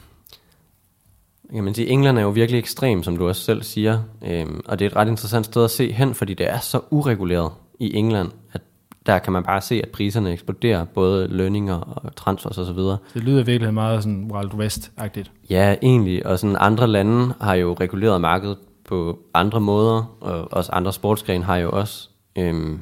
[1.54, 4.04] Kan man sige, England er jo virkelig ekstrem, som du også selv siger.
[4.26, 6.82] Øhm, og det er et ret interessant sted at se hen, fordi det er så
[6.89, 8.62] ureguleret i England, at
[9.10, 12.78] der kan man bare se, at priserne eksploderer, både lønninger og transfers osv.
[12.78, 15.32] Det lyder virkelig meget sådan Wild West-agtigt.
[15.50, 16.26] Ja, egentlig.
[16.26, 21.43] Og sådan andre lande har jo reguleret markedet på andre måder, og også andre sportsgrene
[21.43, 22.10] har jo også.
[22.36, 22.80] Øhm,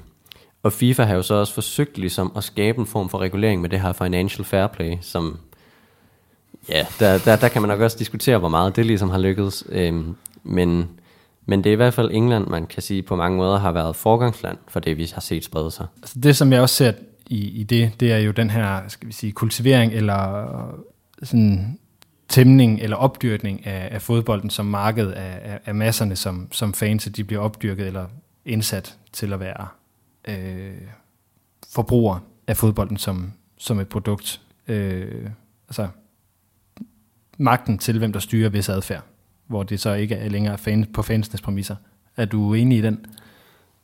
[0.63, 3.69] Og FIFA har jo så også forsøgt ligesom at skabe en form for regulering med
[3.69, 5.37] det her financial fair play, som
[6.69, 9.63] ja, der, der, der kan man nok også diskutere, hvor meget det ligesom har lykkedes.
[9.69, 10.89] Øhm, men,
[11.49, 13.95] men det er i hvert fald England, man kan sige på mange måder har været
[13.95, 15.87] forgangsland for det, vi har set sprede sig.
[16.01, 16.93] Altså det, som jeg også ser
[17.27, 20.73] i, i det, det er jo den her, skal vi sige, kultivering eller øh,
[21.23, 21.79] sådan
[22.29, 27.09] tæmning eller opdyrkning af, af fodbolden som marked af, af, af masserne, som, som fans,
[27.15, 28.05] de bliver opdyrket eller
[28.45, 29.67] indsat til at være
[30.27, 30.81] øh,
[31.73, 34.41] forbrugere af fodbolden som, som et produkt.
[34.67, 35.29] Øh,
[35.69, 35.87] altså
[37.37, 39.03] magten til, hvem der styrer vis adfærd,
[39.47, 41.75] hvor det så ikke er længere fan, på fansenes præmisser.
[42.17, 43.05] Er du enig i den?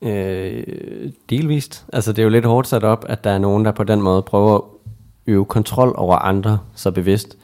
[0.02, 0.64] Øh,
[1.30, 1.86] delvist.
[1.94, 4.02] Altså det er jo lidt hårdt sat op, at der er nogen, der på den
[4.02, 4.62] måde prøver at
[5.28, 7.38] øve kontrol over andre så bevidst.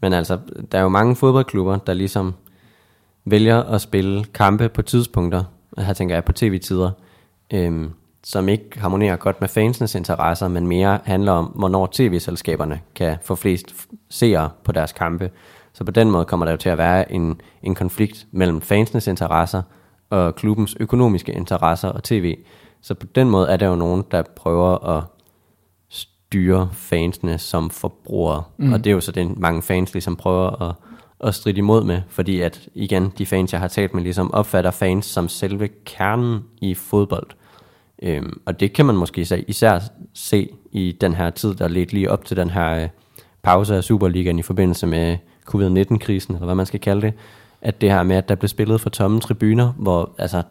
[0.00, 0.38] Men altså,
[0.72, 2.34] der er jo mange fodboldklubber, der ligesom
[3.24, 5.44] vælger at spille kampe på tidspunkter,
[5.78, 6.90] her tænker jeg på tv-tider,
[7.52, 7.90] øhm,
[8.24, 13.34] som ikke harmonerer godt med fansenes interesser, men mere handler om, hvornår tv-selskaberne kan få
[13.34, 13.74] flest
[14.08, 15.30] seere på deres kampe.
[15.76, 19.06] Så på den måde kommer der jo til at være en, en konflikt mellem fansenes
[19.06, 19.62] interesser
[20.10, 22.36] og klubbens økonomiske interesser og tv.
[22.80, 25.04] Så på den måde er der jo nogen, der prøver at
[25.88, 28.42] styre fansene som forbrugere.
[28.58, 28.72] Mm.
[28.72, 30.74] Og det er jo så det, mange fans ligesom prøver at,
[31.20, 34.70] at stride imod med, fordi at igen, de fans, jeg har talt med, ligesom opfatter
[34.70, 37.26] fans som selve kernen i fodbold.
[38.02, 39.80] Øhm, og det kan man måske især
[40.14, 42.88] se i den her tid, der lidt lige op til den her øh,
[43.42, 47.12] pause af Superligaen i forbindelse med covid-19-krisen, eller hvad man skal kalde det,
[47.62, 50.42] at det her med, at der blev spillet for tomme tribuner, hvor altså,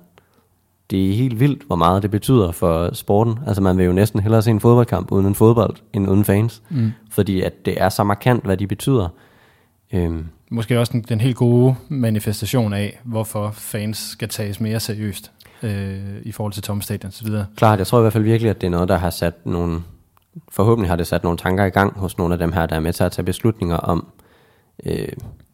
[0.89, 3.39] det er helt vildt, hvor meget det betyder for sporten.
[3.47, 6.61] Altså man vil jo næsten hellere se en fodboldkamp uden en fodbold, end uden fans.
[6.69, 6.91] Mm.
[7.09, 9.09] Fordi at det er så markant, hvad de betyder.
[9.93, 10.25] Øhm.
[10.51, 15.31] Måske også den, den helt gode manifestation af, hvorfor fans skal tages mere seriøst
[15.63, 17.27] øh, i forhold til tomme stadion osv.
[17.55, 19.81] Klart, jeg tror i hvert fald virkelig, at det er noget, der har sat nogle,
[20.51, 22.79] forhåbentlig har det sat nogle tanker i gang hos nogle af dem her, der er
[22.79, 24.07] med til at tage beslutninger om,
[24.85, 25.07] øh,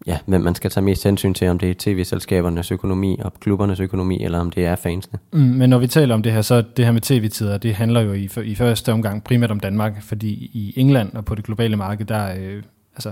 [0.08, 3.80] ja, hvem man skal tage mest hensyn til, om det er tv-selskabernes økonomi og klubbernes
[3.80, 5.20] økonomi, eller om det er fansene.
[5.34, 8.02] Mm, men når vi taler om det her, så det her med tv-tider, det handler
[8.02, 11.76] jo i, i første omgang primært om Danmark, fordi i England og på det globale
[11.76, 12.64] marked, der øh,
[12.96, 13.12] altså,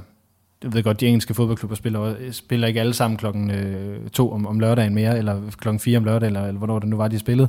[0.63, 4.47] jeg ved godt, de engelske fodboldklubber spiller, spiller ikke alle sammen klokken øh, to om,
[4.47, 7.19] om lørdagen mere, eller klokken fire om lørdagen, eller, eller hvornår det nu var, de
[7.19, 7.47] spillede,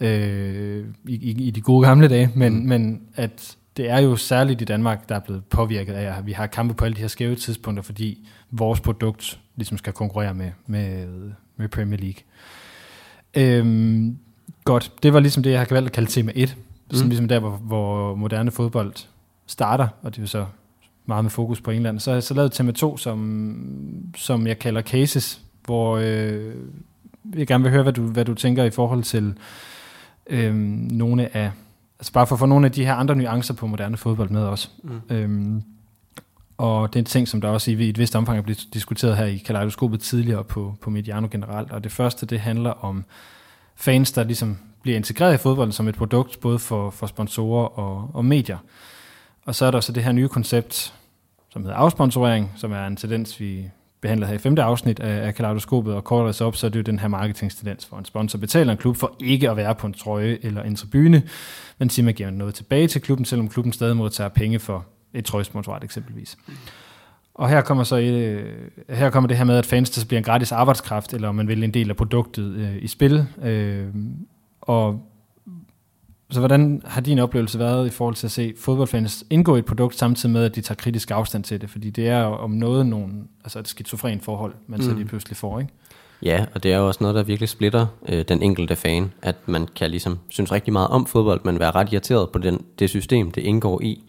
[0.00, 2.68] øh, i, i, i de gode gamle dage, men, mm.
[2.68, 6.32] men at det er jo særligt i Danmark, der er blevet påvirket af, at vi
[6.32, 10.50] har kampe på alle de her skæve tidspunkter, fordi vores produkt ligesom skal konkurrere med,
[10.66, 11.06] med,
[11.56, 12.22] med Premier League.
[13.34, 14.18] Øhm,
[14.64, 16.56] godt, det var ligesom det, jeg har valgt at kalde tema 1.
[16.58, 16.94] Mm.
[16.94, 18.92] Sådan ligesom der, hvor, hvor moderne fodbold
[19.46, 20.46] starter, og det er jo så
[21.06, 22.00] meget med fokus på England.
[22.00, 26.54] Så har jeg så lavet tema 2, som, som jeg kalder cases, hvor øh,
[27.36, 29.34] jeg gerne vil høre, hvad du, hvad du tænker i forhold til
[30.26, 31.50] øh, nogle af
[31.98, 34.42] altså bare for at få nogle af de her andre nuancer på moderne fodbold med
[34.42, 34.68] også.
[34.82, 35.00] Mm.
[35.10, 35.62] Øhm,
[36.58, 39.16] og det er en ting, som der også i et vist omfang er blevet diskuteret
[39.16, 41.70] her i kaleidoskopet tidligere på, på Mediano generelt.
[41.70, 43.04] Og det første, det handler om
[43.76, 48.10] fans, der ligesom bliver integreret i fodbolden som et produkt, både for, for sponsorer og,
[48.14, 48.58] og medier.
[49.44, 50.94] Og så er der så det her nye koncept,
[51.52, 55.34] som hedder afsponsorering, som er en tendens, vi behandler her i femte afsnit af, af
[55.34, 58.38] kaleidoskopet, og kort så op, så er det jo den her marketingstendens, hvor en sponsor
[58.38, 61.22] betaler en klub for ikke at være på en trøje eller en tribune,
[61.78, 65.24] men siger, man giver noget tilbage til klubben, selvom klubben stadig modtager penge for et
[65.24, 66.38] trøjesponsorat eksempelvis.
[67.34, 68.54] Og her kommer så øh,
[68.88, 71.48] her kommer det her med, at fans det bliver en gratis arbejdskraft, eller om man
[71.48, 73.26] vil en del af produktet øh, i spil.
[73.42, 73.86] Øh,
[74.60, 75.02] og
[76.30, 79.64] så hvordan har din oplevelse været i forhold til at se fodboldfans indgå i et
[79.64, 81.70] produkt, samtidig med, at de tager kritisk afstand til det?
[81.70, 84.84] Fordi det er jo om noget nogen, altså et skizofren forhold, man mm.
[84.84, 85.72] så lige pludselig får, ikke?
[86.22, 89.36] Ja, og det er jo også noget, der virkelig splitter øh, den enkelte fan, at
[89.46, 92.90] man kan ligesom synes rigtig meget om fodbold, men være ret irriteret på den, det
[92.90, 94.04] system, det indgår i.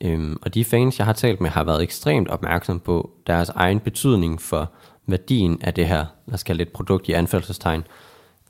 [0.00, 3.80] Øhm, og de fans, jeg har talt med, har været ekstremt opmærksom på deres egen
[3.80, 4.70] betydning for
[5.06, 7.84] værdien af det her, lad os kalde det et produkt i anfaldelsestegn.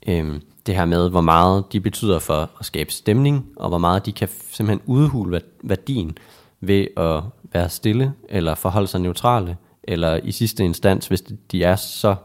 [0.07, 4.05] Øhm, det her med, hvor meget de betyder for at skabe stemning, og hvor meget
[4.05, 6.17] de kan simpelthen udhule værdien
[6.61, 11.75] ved at være stille, eller forholde sig neutrale, eller i sidste instans, hvis de er
[11.75, 12.15] så,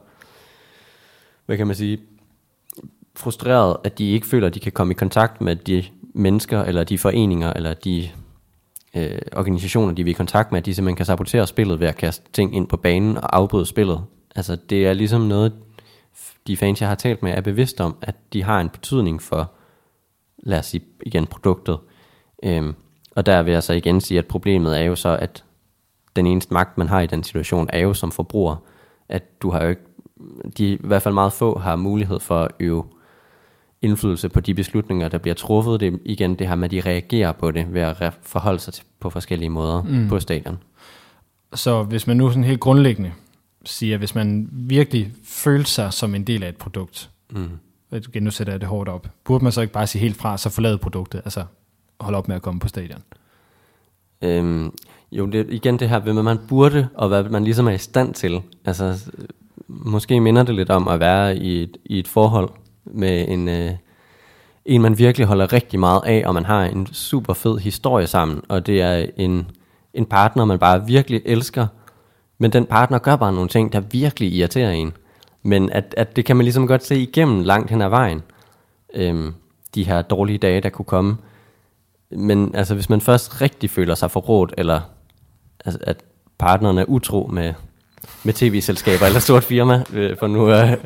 [1.46, 1.98] hvad kan man sige,
[3.16, 6.84] frustreret, at de ikke føler, at de kan komme i kontakt med de mennesker, eller
[6.84, 8.08] de foreninger, eller de
[8.96, 11.96] øh, organisationer, de vil i kontakt med, at de simpelthen kan sabotere spillet ved at
[11.96, 14.00] kaste ting ind på banen og afbryde spillet.
[14.36, 15.52] Altså det er ligesom noget,
[16.46, 19.50] de fans, jeg har talt med, er bevidst om, at de har en betydning for,
[20.38, 21.78] lad os sige igen, produktet.
[22.42, 22.74] Øhm,
[23.16, 25.44] og der vil jeg så igen sige, at problemet er jo så, at
[26.16, 28.56] den eneste magt, man har i den situation, er jo som forbruger,
[29.08, 29.82] at du har jo ikke,
[30.58, 32.84] de i hvert fald meget få har mulighed for at øve
[33.82, 35.80] indflydelse på de beslutninger, der bliver truffet.
[35.80, 38.84] Det igen det her med, at de reagerer på det ved at forholde sig til,
[39.00, 40.08] på forskellige måder mm.
[40.08, 40.58] på stadion.
[41.54, 43.12] Så hvis man nu sådan helt grundlæggende
[43.64, 47.50] siger, hvis man virkelig føler sig som en del af et produkt, mm.
[47.92, 50.38] igen nu sætter jeg det hårdt op, burde man så ikke bare sige helt fra,
[50.38, 51.44] så forlade produktet, altså
[52.00, 53.02] holde op med at komme på stadion?
[54.22, 54.72] Øhm,
[55.12, 58.14] jo, det, igen det her, hvad man burde, og hvad man ligesom er i stand
[58.14, 58.42] til.
[58.64, 59.10] Altså,
[59.68, 62.50] måske minder det lidt om at være i et, i et forhold
[62.84, 63.70] med en, øh,
[64.64, 68.40] en, man virkelig holder rigtig meget af, og man har en super fed historie sammen,
[68.48, 69.46] og det er en,
[69.94, 71.66] en partner, man bare virkelig elsker,
[72.38, 74.92] men den partner gør bare nogle ting, der virkelig irriterer en.
[75.42, 78.22] Men at, at det kan man ligesom godt se igennem langt hen ad vejen,
[78.94, 79.34] øhm,
[79.74, 81.16] de her dårlige dage, der kunne komme.
[82.10, 84.80] Men altså, hvis man først rigtig føler sig forrådt, eller
[85.64, 85.96] altså, at
[86.38, 87.54] partneren er utro med,
[88.24, 90.78] med tv-selskaber eller stort firma, øh, for nu øh, øh,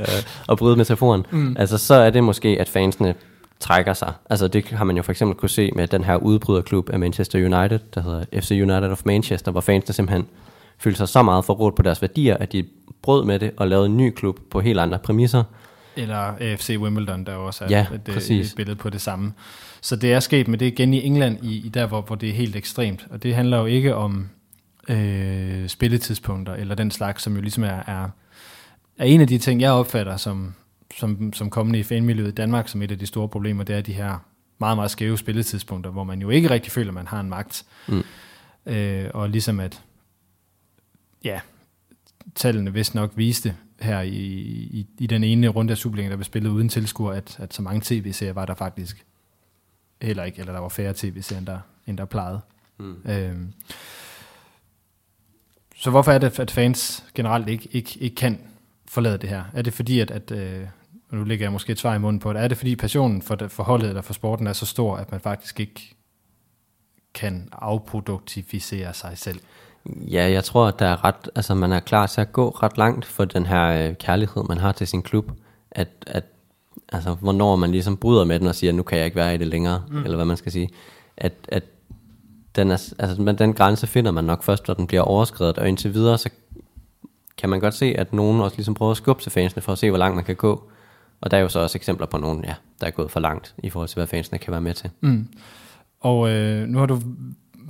[0.48, 1.56] at bryde metaforen, mm.
[1.59, 3.14] altså så er det måske, at fansene
[3.61, 4.12] trækker sig.
[4.30, 7.38] Altså det har man jo for eksempel kunne se med den her udbryderklub af Manchester
[7.38, 10.26] United, der hedder FC United of Manchester, hvor fansene simpelthen
[10.78, 12.64] følte sig så meget forrådt på deres værdier, at de
[13.02, 15.44] brød med det og lavede en ny klub på helt andre præmisser.
[15.96, 19.32] Eller AFC Wimbledon, der også er ja, et, et billede på det samme.
[19.80, 22.28] Så det er sket med det igen i England, i, i der hvor, hvor det
[22.28, 23.06] er helt ekstremt.
[23.10, 24.28] Og det handler jo ikke om
[24.88, 28.08] øh, spilletidspunkter, eller den slags, som jo ligesom er, er,
[28.98, 30.54] er en af de ting, jeg opfatter som,
[30.98, 33.80] som, som kommende i fanmiljøet i Danmark, som et af de store problemer, det er
[33.80, 34.18] de her
[34.58, 37.64] meget, meget skæve spilletidspunkter, hvor man jo ikke rigtig føler, at man har en magt.
[37.88, 38.04] Mm.
[38.66, 39.82] Øh, og ligesom at,
[41.26, 41.40] ja,
[42.34, 46.24] tallene vist nok viste her i, i, i den ene runde af Superligaen, der blev
[46.24, 49.06] spillet uden tilskuer, at, at så mange tv-serier var der faktisk
[50.02, 52.40] heller ikke, eller der var færre tv-serier, end der, end der plejede.
[52.78, 53.02] Mm.
[53.08, 53.36] Øh,
[55.76, 58.40] så hvorfor er det, at fans generelt ikke, ikke, ikke kan
[58.88, 59.44] forlade det her?
[59.54, 60.66] Er det fordi, at, at øh,
[61.10, 63.34] nu lægger jeg måske et svar i munden på det, er det fordi passionen for,
[63.34, 65.96] det, for holdet eller for sporten er så stor, at man faktisk ikke
[67.14, 69.40] kan afproduktificere sig selv?
[70.11, 72.79] Ja, jeg tror, at der er ret, altså man er klar til at gå ret
[72.79, 75.31] langt for den her øh, kærlighed, man har til sin klub.
[75.70, 76.25] At, at
[76.92, 79.38] altså, hvornår man ligesom bryder med den og siger, nu kan jeg ikke være i
[79.38, 80.03] det længere, mm.
[80.05, 80.68] eller hvad man skal sige.
[81.16, 81.64] At, at
[82.57, 85.68] den, er, altså, men den grænse finder man nok først, når den bliver overskrevet, og
[85.68, 86.31] indtil videre, så
[87.38, 89.79] kan man godt se, at nogen også ligesom prøver at skubbe til fansene, for at
[89.79, 90.70] se, hvor langt man kan gå.
[91.20, 93.55] Og der er jo så også eksempler på nogen, ja, der er gået for langt,
[93.59, 94.90] i forhold til, hvad fansene kan være med til.
[95.01, 95.29] Mm.
[96.01, 97.01] Og øh, nu har du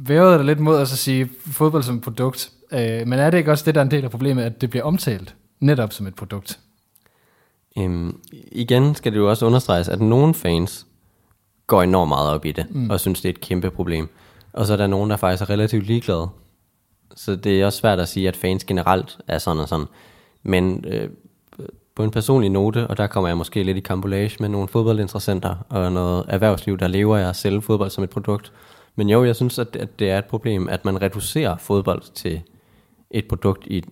[0.09, 3.65] vævet dig lidt mod at sige fodbold som produkt, øh, men er det ikke også
[3.65, 6.59] det, der er en del af problemet, at det bliver omtalt netop som et produkt?
[7.79, 8.21] Øhm,
[8.53, 10.87] igen skal det jo også understreges, at nogle fans
[11.67, 12.91] går enormt meget op i det, mm.
[12.91, 14.09] og synes, det er et kæmpe problem.
[14.53, 16.29] Og så er der nogen, der faktisk er relativt ligeglade.
[17.17, 19.87] Så det er også svært at sige, at fans generelt er sådan og sådan.
[20.43, 21.09] Men øh,
[21.95, 25.55] på en personlig note, og der kommer jeg måske lidt i kampolage med nogle fodboldinteressenter
[25.69, 28.53] og noget erhvervsliv, der lever af at sælge fodbold som et produkt.
[28.97, 32.43] Men jo, jeg synes, at, at det er et problem, at man reducerer fodbold til
[33.11, 33.85] et produkt i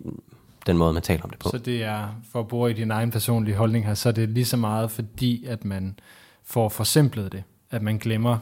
[0.67, 1.49] den måde, man taler om det på.
[1.49, 4.29] Så det er, for at bruge i din egen personlige holdning her, så er det
[4.29, 5.99] lige så meget fordi, at man
[6.45, 8.39] får forsimplet det, at man glemmer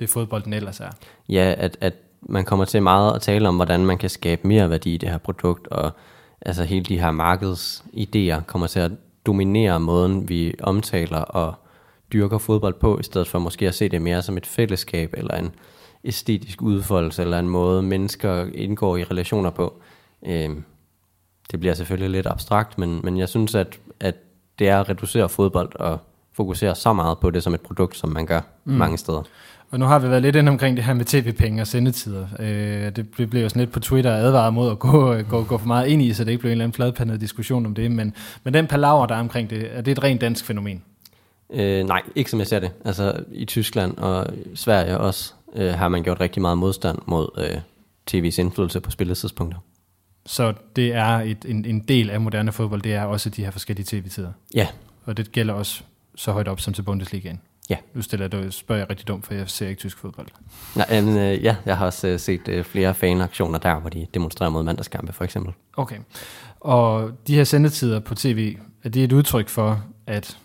[0.00, 0.90] det fodbolden ellers er.
[1.28, 4.70] Ja, at, at man kommer til meget at tale om, hvordan man kan skabe mere
[4.70, 5.92] værdi i det her produkt, og
[6.40, 8.92] altså hele de her markedsidéer kommer til at
[9.26, 11.54] dominere måden, vi omtaler og
[12.12, 15.34] dyrker fodbold på, i stedet for måske at se det mere som et fællesskab, eller
[15.34, 15.54] en
[16.04, 19.80] æstetisk udfoldelse, eller en måde, mennesker indgår i relationer på.
[20.26, 20.64] Øhm,
[21.50, 24.14] det bliver selvfølgelig lidt abstrakt, men, men jeg synes, at, at
[24.58, 25.98] det er at reducere fodbold og
[26.32, 28.72] fokusere så meget på det som et produkt, som man gør mm.
[28.72, 29.22] mange steder.
[29.70, 32.26] Og nu har vi været lidt inde omkring det her med tv-penge og sendetider.
[32.38, 35.66] Øh, det blev jo sådan lidt på Twitter advaret mod at gå, gå, gå for
[35.66, 37.90] meget ind i, så det ikke blev en eller anden fladpandet diskussion om det.
[37.90, 38.14] Men,
[38.44, 40.82] men den palaver, der er omkring det, er det et rent dansk fænomen?
[41.52, 42.70] Øh, nej, ikke som jeg ser det.
[42.84, 47.60] Altså i Tyskland og Sverige også øh, har man gjort rigtig meget modstand mod øh,
[48.10, 49.58] tv's indflydelse på spilletidspunkter.
[50.26, 53.50] Så det er et, en, en del af moderne fodbold, det er også de her
[53.50, 54.32] forskellige tv-tider?
[54.54, 54.68] Ja.
[55.04, 55.82] Og det gælder også
[56.14, 57.40] så højt op som til Bundesligaen?
[57.70, 57.76] Ja.
[57.94, 60.26] Nu stiller jeg, spørger jeg rigtig dumt, for jeg ser ikke tysk fodbold.
[60.76, 64.06] Nej, men, øh, ja, jeg har også øh, set øh, flere fanaktioner der, hvor de
[64.14, 65.52] demonstrerer mod mandagskampe, for eksempel.
[65.76, 65.96] Okay.
[66.60, 70.38] Og de her sendetider på tv, er det et udtryk for, at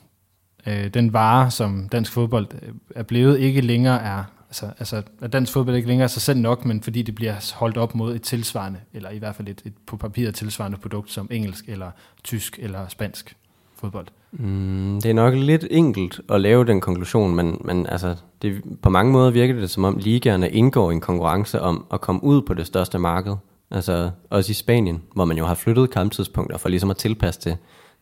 [0.67, 5.33] øh, den vare, som dansk fodbold øh, er blevet, ikke længere er, altså, altså at
[5.33, 8.15] dansk fodbold ikke længere er sig selv nok, men fordi det bliver holdt op mod
[8.15, 11.91] et tilsvarende, eller i hvert fald et, et på papiret tilsvarende produkt, som engelsk, eller
[12.23, 13.35] tysk, eller spansk
[13.75, 14.07] fodbold.
[14.31, 18.89] Mm, det er nok lidt enkelt at lave den konklusion, men, men altså, det, på
[18.89, 22.41] mange måder virker det som om ligaerne indgår i en konkurrence om at komme ud
[22.41, 23.35] på det største marked.
[23.71, 27.57] Altså også i Spanien, hvor man jo har flyttet kamptidspunkter for ligesom at tilpasse det,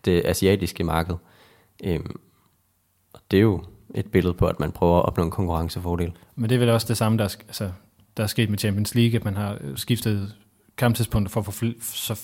[0.05, 1.15] det asiatiske marked.
[1.83, 2.19] Øhm,
[3.13, 3.63] og det er jo
[3.99, 6.11] et billede på, at man prøver at opnå en konkurrencefordel.
[6.35, 7.71] Men det er vel også det samme, der, er, altså,
[8.17, 10.35] der er sket med Champions League, at man har skiftet
[10.77, 12.19] kamptidspunkter for at få fl- så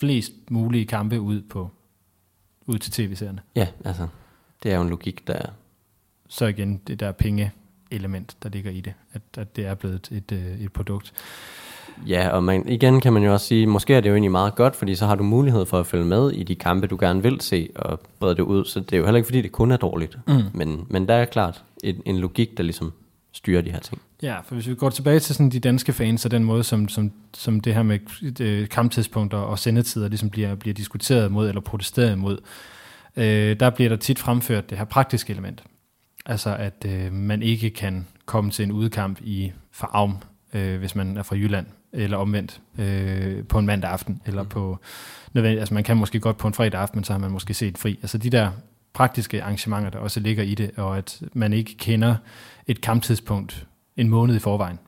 [0.00, 1.70] flest mulige kampe ud på
[2.66, 3.40] ud til tv-serierne.
[3.56, 4.08] Ja, altså,
[4.62, 5.42] det er jo en logik, der
[6.28, 7.52] Så igen, det der penge
[7.90, 11.12] element, der ligger i det, at, at det er blevet et, et, et produkt.
[12.06, 14.54] Ja, og man, igen kan man jo også sige, måske er det jo egentlig meget
[14.54, 17.22] godt, fordi så har du mulighed for at følge med i de kampe, du gerne
[17.22, 18.64] vil se, og brede det ud.
[18.64, 20.18] Så det er jo heller ikke, fordi det kun er dårligt.
[20.26, 20.42] Mm.
[20.54, 22.92] Men, men der er klart en, en logik, der ligesom
[23.32, 24.00] styrer de her ting.
[24.22, 26.88] Ja, for hvis vi går tilbage til sådan de danske fans, og den måde, som,
[26.88, 27.98] som, som det her med
[28.40, 32.38] øh, kamptidspunkter og sendetider ligesom bliver, bliver diskuteret mod, eller protesteret mod,
[33.16, 35.62] øh, der bliver der tit fremført det her praktiske element.
[36.26, 40.16] Altså, at øh, man ikke kan komme til en udkamp i Farum,
[40.52, 44.78] øh, hvis man er fra Jylland, eller omvendt øh, på en mandag aften, eller på
[45.32, 47.54] nødvendigt, altså man kan måske godt på en fredag aften, men så har man måske
[47.54, 47.98] set fri.
[48.02, 48.50] Altså de der
[48.92, 52.16] praktiske arrangementer, der også ligger i det, og at man ikke kender
[52.66, 54.78] et kamptidspunkt en måned i forvejen.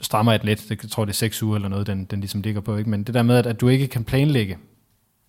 [0.00, 2.60] Strammer et lidt, jeg tror det er seks uger eller noget, den, den ligesom ligger
[2.60, 2.90] på, ikke?
[2.90, 4.58] men det der med, at, at du ikke kan planlægge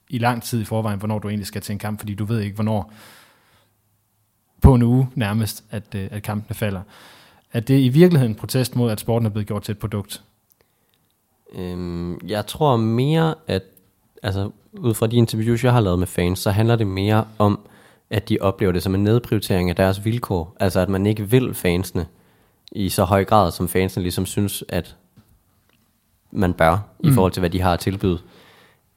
[0.10, 2.40] i lang tid i forvejen, hvornår du egentlig skal til en kamp, fordi du ved
[2.40, 2.94] ikke, hvornår
[4.62, 6.82] på en uge nærmest, at, øh, at kampene falder.
[7.54, 10.24] Er det i virkeligheden en protest mod, at sporten er blevet gjort til et produkt?
[11.56, 13.64] Øhm, jeg tror mere, at
[14.24, 17.60] altså, ud fra de interviews, jeg har lavet med fans, så handler det mere om,
[18.10, 20.58] at de oplever det som en nedprioritering af deres vilkår.
[20.60, 22.06] Altså at man ikke vil fansene
[22.72, 24.96] i så høj grad, som fansene ligesom synes, at
[26.32, 27.10] man bør, mm.
[27.10, 28.20] i forhold til, hvad de har at tilbyde.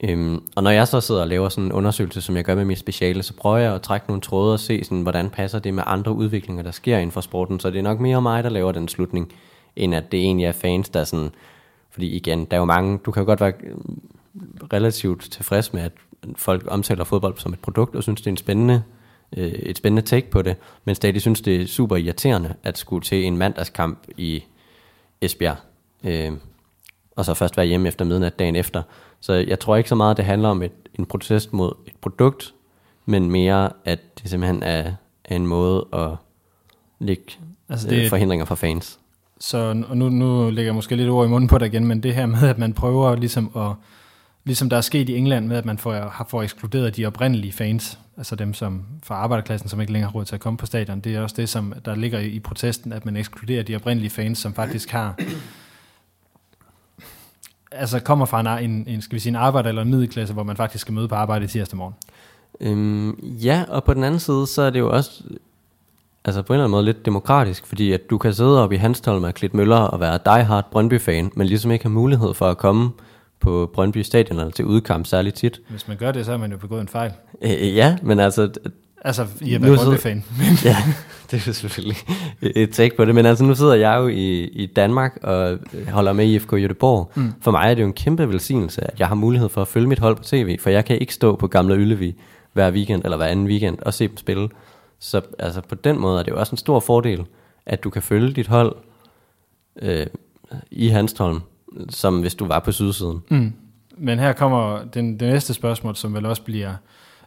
[0.01, 2.64] Øhm, og når jeg så sidder og laver sådan en undersøgelse, som jeg gør med
[2.64, 5.74] mit speciale, så prøver jeg at trække nogle tråde og se, sådan, hvordan passer det
[5.74, 7.61] med andre udviklinger, der sker inden for sporten.
[7.61, 9.32] Så det er nok mere mig, der laver den slutning,
[9.76, 11.30] end at det egentlig er fans, der sådan...
[11.90, 12.99] Fordi igen, der er jo mange...
[12.99, 13.74] Du kan jo godt være øh,
[14.72, 15.92] relativt tilfreds med, at
[16.36, 18.82] folk omtaler fodbold som et produkt, og synes, det er en spændende,
[19.36, 23.05] øh, et spændende take på det, men stadig synes, det er super irriterende at skulle
[23.05, 24.44] til en mandagskamp i
[25.20, 25.57] Esbjerg,
[26.05, 26.32] øh,
[27.16, 28.82] og så først være hjemme efter midnat dagen efter.
[29.21, 32.55] Så jeg tror ikke så meget, det handler om et, en protest mod et produkt,
[33.07, 34.93] men mere, at det simpelthen er,
[35.25, 36.11] er en måde at
[36.99, 37.25] lægge
[37.69, 38.99] altså det, øh, forhindringer for fans.
[39.41, 42.03] Så og nu, nu lægger jeg måske lidt ord i munden på dig igen, men
[42.03, 43.73] det her med, at man prøver ligesom at
[44.45, 47.53] ligesom der er sket i England med, at man får, har fået ekskluderet de oprindelige
[47.53, 50.67] fans, altså dem som fra arbejderklassen, som ikke længere har råd til at komme på
[50.67, 51.01] stadion.
[51.01, 54.11] Det er også det, som der ligger i, i protesten, at man ekskluderer de oprindelige
[54.11, 55.19] fans, som faktisk har
[57.73, 60.57] altså kommer fra en, en, skal vi sige, en arbejder- eller en middelklasse, hvor man
[60.57, 61.95] faktisk skal møde på arbejde i tirsdag morgen.
[62.61, 65.23] Øhm, ja, og på den anden side, så er det jo også
[66.25, 68.77] altså på en eller anden måde lidt demokratisk, fordi at du kan sidde op i
[68.77, 72.59] Hanstholm og Klit Møller og være diehard Brøndby-fan, men ligesom ikke have mulighed for at
[72.59, 72.91] komme
[73.41, 75.61] på Brøndby Stadion eller til udkamp særligt tit.
[75.69, 77.12] Hvis man gør det, så har man jo begået en fejl.
[77.43, 78.51] Øh, ja, men altså...
[79.07, 80.25] Altså, I er Brøndby-fan.
[80.65, 80.77] ja,
[81.31, 81.97] det er selvfølgelig
[82.41, 86.13] et take på det, men altså nu sidder jeg jo i, i Danmark og holder
[86.13, 87.13] med i FK Göteborg.
[87.15, 87.33] Mm.
[87.41, 89.87] For mig er det jo en kæmpe velsignelse, at jeg har mulighed for at følge
[89.87, 92.15] mit hold på tv, for jeg kan ikke stå på Gamle Yllevi
[92.53, 94.49] hver weekend eller hver anden weekend og se dem spille.
[94.99, 97.25] Så altså, på den måde er det jo også en stor fordel,
[97.67, 98.77] at du kan følge dit hold
[99.83, 100.07] øh,
[100.71, 101.41] i Hanstholm
[101.89, 103.23] som hvis du var på sydsiden.
[103.29, 103.53] Mm.
[103.99, 106.75] Men her kommer den, det næste spørgsmål, som vel også bliver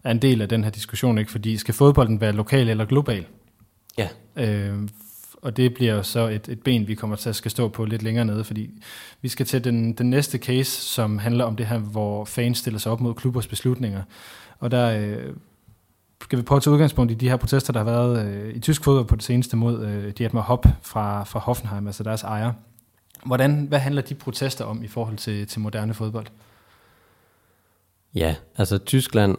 [0.04, 1.32] er en del af den her diskussion, ikke?
[1.32, 3.26] fordi skal fodbolden være lokal eller global?
[3.98, 4.08] Ja.
[4.36, 4.90] Øh,
[5.42, 7.86] og det bliver jo så et, et ben, vi kommer til at skal stå på
[7.86, 8.70] lidt længere nede, fordi
[9.22, 12.80] vi skal til den, den næste case, som handler om det her, hvor fans stiller
[12.80, 14.04] sig op mod klubbers beslutninger.
[14.60, 15.34] Og der øh,
[16.22, 18.60] skal vi prøve at tage udgangspunkt i de her protester, der har været øh, i
[18.60, 22.54] tysk fodbold på det seneste mod øh, Dietmar Hopp fra, fra Hoffenheim, altså deres ejer.
[23.26, 26.26] Hvordan, hvad handler de protester om i forhold til, til moderne fodbold?
[28.16, 29.38] Ja, altså Tyskland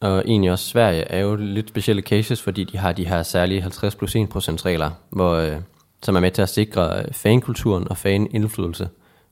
[0.00, 3.60] og egentlig også Sverige er jo lidt specielle cases, fordi de har de her særlige
[3.60, 5.56] 50 plus 1 regler, hvor, øh,
[6.02, 8.88] som er med til at sikre øh, fankulturen og fanindflydelse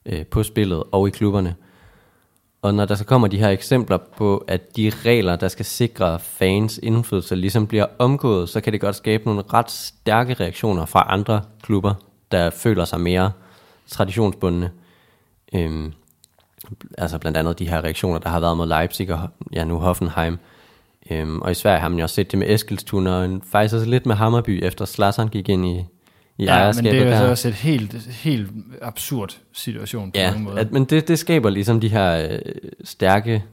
[0.07, 1.55] øh, på spillet og i klubberne.
[2.62, 6.19] Og når der så kommer de her eksempler på, at de regler, der skal sikre
[6.19, 11.07] fans indflydelse, ligesom bliver omgået, så kan det godt skabe nogle ret stærke reaktioner fra
[11.09, 11.95] andre klubber,
[12.33, 13.33] der føler sig mere
[13.87, 14.71] traditionsbundne.
[15.55, 15.93] Øhm,
[16.99, 20.39] altså blandt andet de her reaktioner, der har været mod Leipzig og ja, nu Hoffenheim.
[21.11, 23.87] Øhm, og i Sverige har man jo også set det med Eskilstuna, og faktisk også
[23.87, 25.85] lidt med Hammerby, efter Slatern gik ind i,
[26.39, 28.51] i ja, ejerskabet men det er jo altså også et helt, helt
[28.83, 30.59] absurd situation på ja, mange måder.
[30.59, 32.39] At, men det, det skaber ligesom de her øh,
[32.85, 33.45] stærke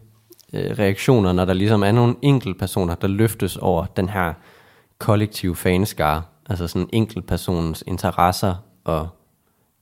[0.54, 4.34] øh, reaktioner, når der ligesom er nogle enkelte personer, der løftes over den her
[4.97, 9.10] kollektive fanskare, altså sådan en personens interesser og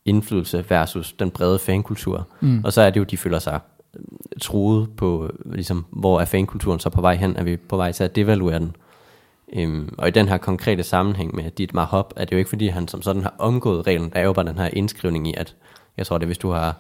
[0.06, 2.28] indflydelse versus den brede fankultur.
[2.42, 2.64] Mm.
[2.64, 3.60] Og så er det jo, de føler sig
[4.42, 7.36] truet på, ligesom, hvor er fankulturen så på vej hen?
[7.36, 8.76] Er vi på vej til at devaluere den?
[9.54, 12.68] Øhm, og i den her konkrete sammenhæng med Dietmar Hopp, er det jo ikke fordi,
[12.68, 14.10] han som sådan har omgået reglen.
[14.10, 15.56] Der er jo bare den her indskrivning i, at
[15.98, 16.76] jeg tror det, hvis du har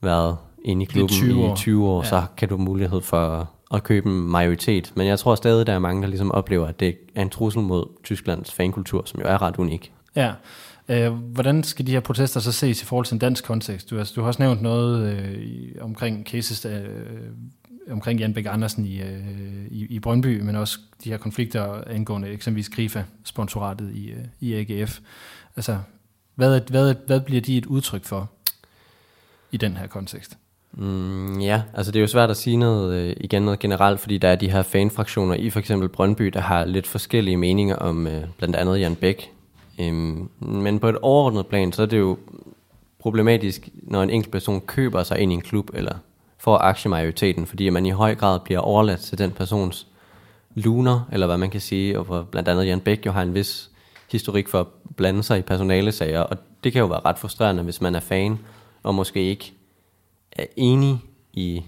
[0.00, 1.52] været inde i klubben 20 år.
[1.52, 2.08] i 20 år, ja.
[2.08, 4.92] så kan du mulighed for at købe en majoritet.
[4.94, 7.62] Men jeg tror stadig, der er mange, der ligesom oplever, at det er en trussel
[7.62, 9.92] mod Tysklands fankultur, som jo er ret unik.
[10.16, 10.32] Ja.
[10.88, 13.90] Øh, hvordan skal de her protester så ses i forhold til en dansk kontekst?
[13.90, 16.84] Du, altså, du har også nævnt noget øh, omkring cases øh,
[17.90, 22.28] omkring Jan Bæk Andersen i, øh, i, i Brøndby, men også de her konflikter angående
[22.28, 25.00] eksempelvis Grifa-sponsoratet i, øh, i AGF.
[25.56, 25.78] Altså,
[26.34, 28.30] hvad, hvad, hvad bliver de et udtryk for
[29.52, 30.38] i den her kontekst?
[30.72, 34.18] Mm, ja, altså det er jo svært at sige noget øh, igen noget generelt, fordi
[34.18, 38.06] der er de her fanfraktioner i for eksempel Brøndby, der har lidt forskellige meninger om
[38.06, 39.33] øh, blandt andet Jan Bæk.
[39.80, 42.18] Øhm, men på et overordnet plan, så er det jo
[42.98, 45.94] problematisk, når en enkelt person køber sig ind i en klub, eller
[46.38, 49.86] får aktiemajoriteten, fordi man i høj grad bliver overladt til den persons
[50.54, 53.34] luner, eller hvad man kan sige, og hvor blandt andet Jan Bæk jo har en
[53.34, 53.70] vis
[54.12, 54.66] historik for at
[54.96, 58.38] blande sig i personalesager, og det kan jo være ret frustrerende, hvis man er fan,
[58.82, 59.52] og måske ikke
[60.32, 60.98] er enig
[61.32, 61.62] i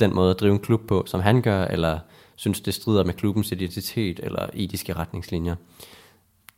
[0.00, 1.98] den måde at drive en klub på, som han gør, eller
[2.36, 5.54] synes, det strider med klubbens identitet eller etiske retningslinjer.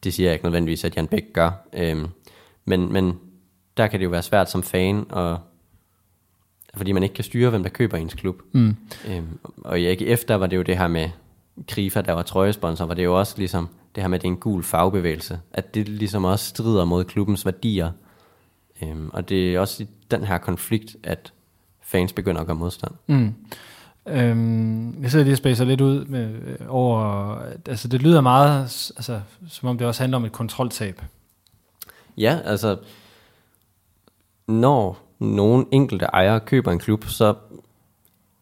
[0.05, 1.51] Det siger jeg ikke nødvendigvis, at Jan Bæk gør.
[1.73, 2.07] Øhm,
[2.65, 3.19] men, men
[3.77, 5.39] der kan det jo være svært som fan, og,
[6.77, 8.43] fordi man ikke kan styre, hvem der køber ens klub.
[8.53, 8.77] Mm.
[9.09, 11.11] Øhm, og i AGF, der var det jo det her med
[11.69, 14.33] Krifa, der var trøjesponsor, var det jo også ligesom det her med, at det er
[14.33, 15.41] en gul fagbevægelse.
[15.53, 17.91] At det ligesom også strider mod klubbens værdier.
[18.83, 21.33] Øhm, og det er også i den her konflikt, at
[21.81, 22.93] fans begynder at gøre modstand.
[23.07, 23.35] Mm.
[24.09, 27.37] Øhm, jeg sidder lige og spacer lidt ud med, øh, over,
[27.67, 28.63] altså det lyder meget,
[28.97, 31.03] altså, som om det også handler om et kontroltab.
[32.17, 32.77] Ja, altså,
[34.49, 37.35] når nogen enkelte ejere køber en klub, så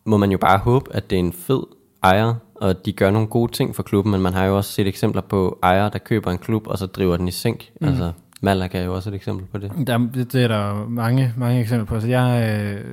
[0.05, 1.63] må man jo bare håbe, at det er en fed
[2.03, 4.87] ejer, og de gør nogle gode ting for klubben, men man har jo også set
[4.87, 7.71] eksempler på ejere, der køber en klub, og så driver den i sænk.
[7.81, 7.89] Mm.
[7.89, 9.73] Altså, Malaga er jo også et eksempel på det.
[9.87, 12.01] Der, det er der mange, mange eksempler på.
[12.01, 12.85] Så jeg, øh,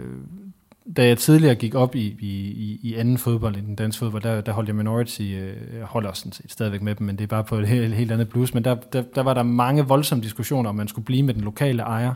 [0.97, 4.41] da jeg tidligere gik op i, i, i anden fodbold, i den danske fodbold, der,
[4.41, 7.27] der holdt jeg minority, øh, jeg holder sådan set stadigvæk med dem, men det er
[7.27, 10.23] bare på et helt, helt andet plus, men der, der, der var der mange voldsomme
[10.23, 12.13] diskussioner, om man skulle blive med den lokale ejer,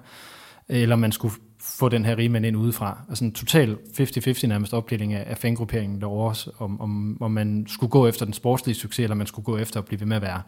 [0.70, 3.02] eller man skulle få den her rigmand ind udefra.
[3.10, 7.90] Altså en total 50-50 nærmest opdeling af, af fangrupperingen derovre, om, om, om man skulle
[7.90, 10.22] gå efter den sportslige succes, eller man skulle gå efter at blive ved med at
[10.22, 10.42] være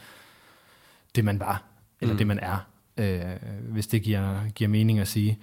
[1.15, 1.63] det, man var,
[2.01, 2.17] eller mm.
[2.17, 2.67] det, man er,
[2.97, 3.19] øh,
[3.71, 5.39] hvis det giver, giver mening at sige.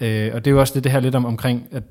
[0.00, 1.82] Øh, og det er jo også det, det her lidt om, omkring, at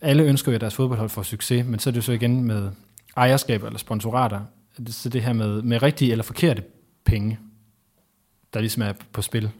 [0.00, 2.44] alle ønsker jo, at deres fodboldhold får succes, men så er det jo så igen
[2.44, 2.70] med
[3.16, 4.40] ejerskab eller sponsorater,
[4.86, 6.62] så det her med, med rigtige eller forkerte
[7.04, 7.38] penge,
[8.54, 9.50] der ligesom er på spil.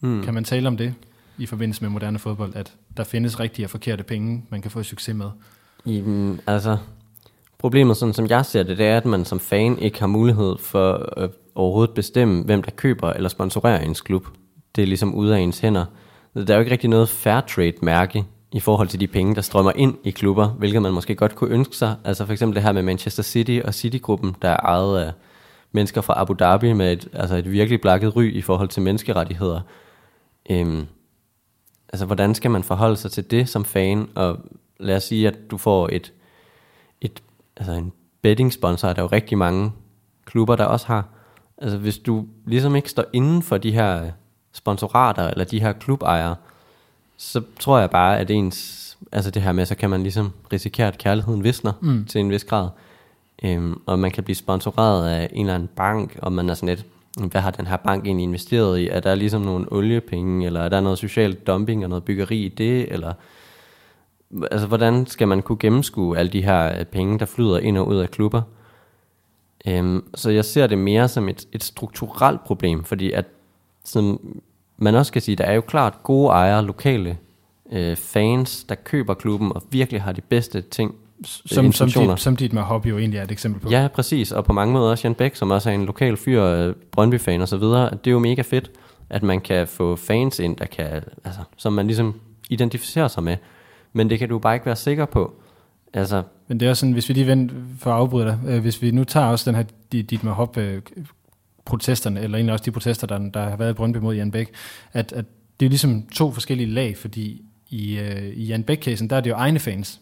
[0.00, 0.22] Mm.
[0.22, 0.94] Kan man tale om det?
[1.38, 4.82] i forbindelse med moderne fodbold, at der findes rigtige og forkerte penge, man kan få
[4.82, 5.30] succes med?
[5.86, 6.76] Jamen, altså,
[7.58, 10.58] problemet, sådan som jeg ser det, det er, at man som fan ikke har mulighed
[10.58, 14.26] for at overhovedet bestemme, hvem der køber eller sponsorerer ens klub.
[14.76, 15.84] Det er ligesom ude af ens hænder.
[16.34, 19.40] Der er jo ikke rigtig noget fair trade mærke i forhold til de penge, der
[19.40, 21.96] strømmer ind i klubber, hvilket man måske godt kunne ønske sig.
[22.04, 25.12] Altså for eksempel det her med Manchester City og City-gruppen, der er ejet af
[25.72, 29.60] mennesker fra Abu Dhabi med et, altså et virkelig blakket ry i forhold til menneskerettigheder.
[30.50, 30.86] Øhm,
[31.88, 34.38] altså hvordan skal man forholde sig til det som fan, og
[34.80, 36.12] lad os sige, at du får et,
[37.00, 37.22] et
[37.56, 37.92] altså en
[38.22, 39.72] betting sponsor, der er jo rigtig mange
[40.24, 41.08] klubber, der også har.
[41.58, 44.10] Altså hvis du ligesom ikke står inden for de her
[44.52, 46.36] sponsorater, eller de her klubejere,
[47.16, 50.88] så tror jeg bare, at ens, altså det her med, så kan man ligesom risikere,
[50.88, 52.04] at kærligheden visner mm.
[52.04, 52.68] til en vis grad.
[53.44, 56.68] Øhm, og man kan blive sponsoreret af en eller anden bank, og man er sådan
[56.68, 56.86] lidt,
[57.30, 58.88] hvad har den her bank egentlig investeret i?
[58.88, 62.48] Er der ligesom nogle oliepenge, eller er der noget social dumping og noget byggeri i
[62.48, 62.92] det?
[62.92, 63.12] Eller,
[64.50, 67.88] altså, hvordan skal man kunne gennemskue alle de her øh, penge, der flyder ind og
[67.88, 68.42] ud af klubber?
[69.66, 73.24] Øhm, så jeg ser det mere som et, et strukturelt problem, fordi at,
[73.84, 74.20] som
[74.78, 77.16] man også kan sige, der er jo klart gode ejere, lokale
[77.72, 82.36] øh, fans, der køber klubben og virkelig har de bedste ting som, som, dit, som
[82.36, 83.70] dit med hobby jo egentlig er et eksempel på.
[83.70, 84.32] Ja, præcis.
[84.32, 87.40] Og på mange måder også Jan Bæk, som også er en lokal fyr, øh, Brøndby-fan
[87.40, 87.90] og så videre.
[87.90, 88.70] Det er jo mega fedt,
[89.10, 92.20] at man kan få fans ind, der kan, altså, som man ligesom
[92.50, 93.36] identificerer sig med.
[93.92, 95.32] Men det kan du bare ikke være sikker på.
[95.94, 98.60] Altså, Men det er også sådan, hvis vi lige venter for at afbryde dig, øh,
[98.60, 100.82] hvis vi nu tager også den her dit med hop øh,
[101.66, 104.50] protesterne, eller egentlig også de protester, der, der har været i Brøndby mod Jan Bæk,
[104.92, 105.24] at, at
[105.60, 109.30] det er ligesom to forskellige lag, fordi i, øh, i Jan Bæk-casen, der er det
[109.30, 110.00] jo egne fans,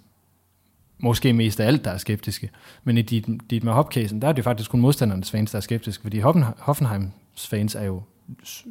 [0.98, 2.50] måske mest af alt, der er skeptiske.
[2.84, 5.60] Men i dit, dit med Hop-casen, der er det faktisk kun modstandernes fans, der er
[5.60, 6.18] skeptiske, fordi
[6.58, 8.02] Hoffenheims fans er jo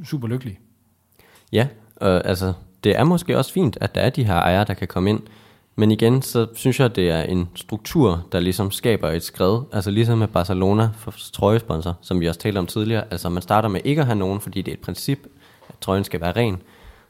[0.06, 0.60] super lykkelige.
[1.52, 1.68] Ja,
[2.02, 4.88] øh, altså det er måske også fint, at der er de her ejere, der kan
[4.88, 5.20] komme ind.
[5.76, 9.60] Men igen, så synes jeg, at det er en struktur, der ligesom skaber et skred.
[9.72, 13.04] Altså ligesom med Barcelona for trøjesponsor, som vi også talte om tidligere.
[13.12, 15.20] Altså man starter med ikke at have nogen, fordi det er et princip,
[15.70, 16.62] at trøjen skal være ren.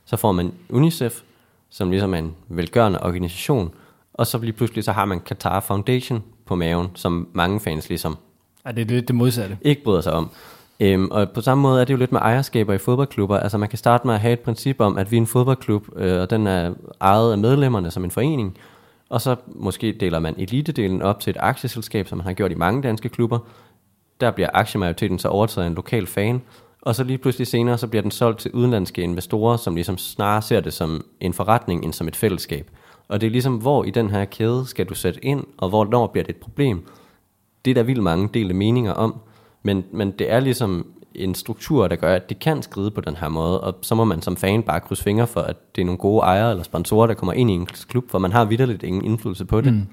[0.05, 1.21] Så får man UNICEF,
[1.69, 3.73] som ligesom er en velgørende organisation.
[4.13, 8.17] Og så lige pludselig så har man Qatar Foundation på maven, som mange fans ligesom
[8.65, 9.57] Ja, det er lidt det modsatte.
[9.61, 10.29] ikke bryder sig om.
[10.79, 13.37] Øhm, og på samme måde er det jo lidt med ejerskaber i fodboldklubber.
[13.37, 15.87] Altså man kan starte med at have et princip om, at vi er en fodboldklub,
[15.95, 18.57] øh, og den er ejet af medlemmerne som en forening.
[19.09, 22.55] Og så måske deler man elitedelen op til et aktieselskab, som man har gjort i
[22.55, 23.39] mange danske klubber.
[24.21, 26.41] Der bliver aktiemajoriteten så overtaget af en lokal fan.
[26.81, 30.41] Og så lige pludselig senere, så bliver den solgt til udenlandske investorer, som ligesom snarere
[30.41, 32.71] ser det som en forretning, end som et fællesskab.
[33.07, 35.85] Og det er ligesom, hvor i den her kæde skal du sætte ind, og hvor
[35.85, 36.85] når bliver det et problem.
[37.65, 39.15] Det er der vildt mange delte meninger om,
[39.63, 43.15] men, men det er ligesom en struktur, der gør, at det kan skride på den
[43.15, 45.85] her måde, og så må man som fan bare krydse fingre for, at det er
[45.85, 48.83] nogle gode ejere eller sponsorer, der kommer ind i en klub, for man har vidderligt
[48.83, 49.73] ingen indflydelse på det.
[49.73, 49.87] Mm.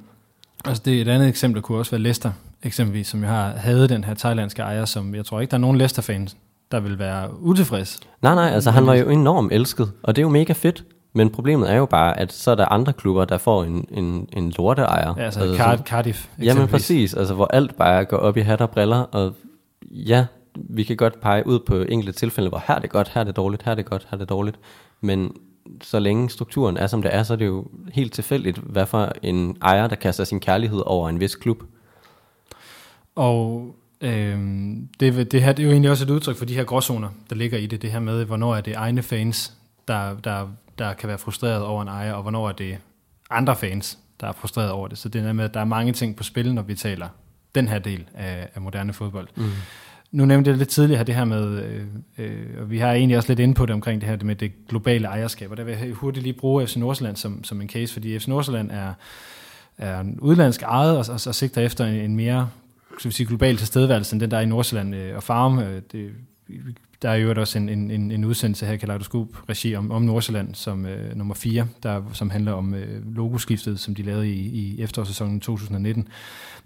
[0.65, 4.05] Altså det, et andet eksempel kunne også være Leicester, eksempelvis, som jeg har havde den
[4.05, 6.37] her thailandske ejer, som jeg tror ikke, der er nogen Leicester-fans,
[6.73, 8.01] der vil være utilfreds.
[8.23, 10.85] Nej, nej, altså han var jo enormt elsket, og det er jo mega fedt.
[11.13, 14.29] Men problemet er jo bare, at så er der andre klubber, der får en, en,
[14.33, 15.15] en lorteejer.
[15.17, 18.61] Ja, altså, altså Card- Cardiff, Jamen præcis, altså hvor alt bare går op i hat
[18.61, 19.35] og briller, og
[19.91, 23.21] ja, vi kan godt pege ud på enkelte tilfælde, hvor her er det godt, her
[23.21, 24.59] er det dårligt, her er det godt, her er det dårligt,
[25.01, 25.37] men
[25.83, 29.13] så længe strukturen er som det er, så er det jo helt tilfældigt, hvad for
[29.23, 31.63] en ejer, der kaster sin kærlighed over en vis klub.
[33.15, 34.39] Og øh,
[35.01, 37.37] det, det her det er jo egentlig også et udtryk for de her gråzoner, der
[37.37, 37.83] ligger i det.
[37.83, 39.53] Det her med, hvornår er det egne fans,
[39.89, 42.79] der, der, der kan være frustreret over en ejer, og hvornår er det
[43.31, 44.99] andre fans, der er frustreret over det.
[44.99, 47.09] Så det er med, at der er mange ting på spil, når vi taler
[47.55, 49.29] den her del af, af moderne fodbold.
[49.37, 49.51] Mm.
[50.13, 51.85] Nu nævnte jeg lidt tidligere det her med, øh,
[52.19, 55.51] øh, og vi har egentlig også lidt det omkring det her med det globale ejerskab,
[55.51, 58.29] og der vil jeg hurtigt lige bruge FC Nordsjælland som, som en case, fordi FC
[58.29, 58.93] Nordsjælland er,
[59.79, 62.49] er en udlandsk ejet og, og, og sigter efter en, en mere
[62.99, 65.59] skal vi sige, global tilstedeværelse end den, der er i Nordsjælland øh, og Farm.
[65.59, 66.11] Øh, det,
[67.03, 70.87] der er jo også en, en, en, udsendelse her i Kaleidoskop-regi om, om Nordsjælland som
[70.87, 75.41] øh, nummer 4, der, som handler om øh, logoskiftet, som de lavede i, i efterårssæsonen
[75.41, 76.09] 2019.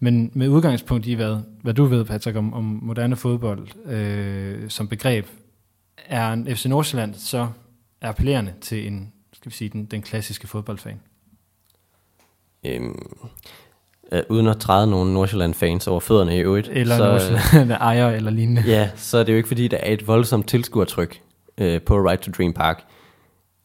[0.01, 4.89] Men med udgangspunkt i, hvad, hvad du ved, Patrick, om, om moderne fodbold øh, som
[4.89, 5.27] begreb,
[6.07, 7.49] er en FC Nordsjælland så
[8.01, 11.01] appellerende til en, skal vi sige, den, den klassiske fodboldfan?
[12.65, 13.07] Øhm,
[14.13, 16.69] øh, uden at træde nogle Nordsjælland-fans over fødderne i øvrigt.
[16.73, 18.63] Eller så, Nordsjælland ejer eller lignende.
[18.67, 21.21] Ja, så er det jo ikke fordi, der er et voldsomt tilskuertryk
[21.59, 22.85] øh, på Right to Dream Park.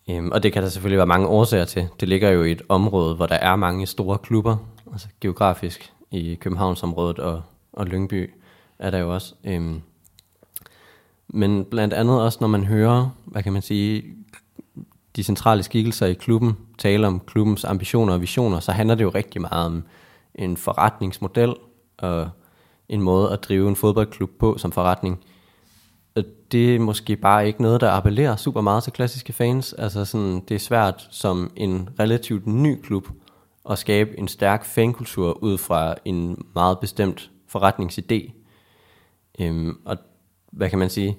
[0.10, 1.88] Øhm, og det kan der selvfølgelig være mange årsager til.
[2.00, 4.58] Det ligger jo i et område, hvor der er mange store klubber,
[4.92, 7.42] altså geografisk i Københavnsområdet og,
[7.74, 8.30] og Lyngby
[8.80, 9.34] er der jo også.
[9.44, 9.82] Øhm,
[11.28, 14.04] men blandt andet også, når man hører, hvad kan man sige,
[15.16, 19.10] de centrale skikkelser i klubben tale om klubbens ambitioner og visioner, så handler det jo
[19.10, 19.84] rigtig meget om
[20.40, 21.56] en forretningsmodel
[21.98, 22.30] og
[22.90, 25.24] en måde at drive en fodboldklub på som forretning.
[26.16, 29.74] Og det er måske bare ikke noget, der appellerer super meget til klassiske fans.
[29.74, 33.08] Altså sådan, det er svært som en relativt ny klub
[33.70, 38.32] at skabe en stærk fankultur ud fra en meget bestemt forretningsidé.
[39.40, 39.98] Øhm, og
[40.52, 41.18] hvad kan man sige?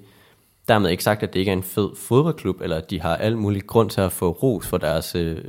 [0.69, 3.39] Dermed ikke sagt, at det ikke er en fed fodboldklub, eller at de har alt
[3.39, 5.45] muligt grund til at få ros for deres, øh,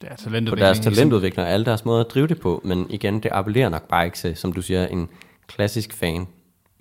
[0.00, 2.60] det er på deres talentudvikling og alle deres måder at drive det på.
[2.64, 5.08] Men igen, det appellerer nok bare ikke til, som du siger, en
[5.46, 6.26] klassisk fan.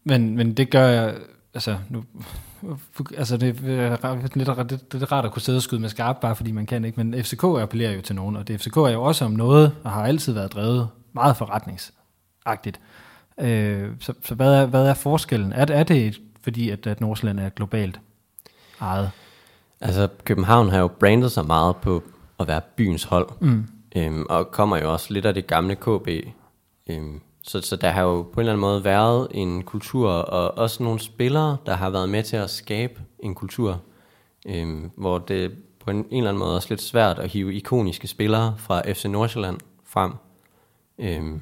[0.04, 1.16] Men, men det gør jeg,
[1.54, 2.04] altså nu,
[3.18, 5.90] altså det er ra- lidt, det, det er rart at kunne sidde og skyde med
[5.90, 8.78] skarp, bare fordi man kan ikke, men FCK appellerer jo til nogen, og det FCK
[8.78, 12.80] er jo også om noget, og har altid været drevet meget forretningsagtigt.
[13.40, 15.54] Øh, så så hvad, er, hvad er forskellen?
[15.54, 18.00] Er, er det et, fordi, at, at Nordsjælland er globalt
[18.82, 19.12] ejet?
[19.82, 22.04] Altså, København har jo brandet sig meget på
[22.40, 23.68] at være byens hold, mm.
[23.96, 26.08] øhm, og kommer jo også lidt af det gamle KB.
[26.90, 30.58] Øhm, så, så der har jo på en eller anden måde været en kultur, og
[30.58, 33.82] også nogle spillere, der har været med til at skabe en kultur,
[34.48, 35.52] øhm, hvor det
[35.86, 39.06] på en, en eller anden måde også lidt svært at hive ikoniske spillere fra FC
[39.06, 40.12] Nordsjælland frem.
[41.00, 41.42] Øhm,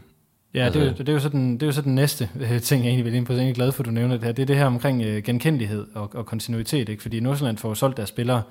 [0.53, 1.95] Ja, altså, det, er, jo- det, er jo så den, det er jo så den
[1.95, 3.33] næste øh, ting, jeg egentlig vil ind på.
[3.33, 4.31] Så jeg er glad for, at du nævner det her.
[4.31, 6.89] Det er det her omkring øh, genkendelighed og, og kontinuitet.
[6.89, 7.01] Ikke?
[7.01, 8.41] Fordi Nordsjælland får jo solgt deres spillere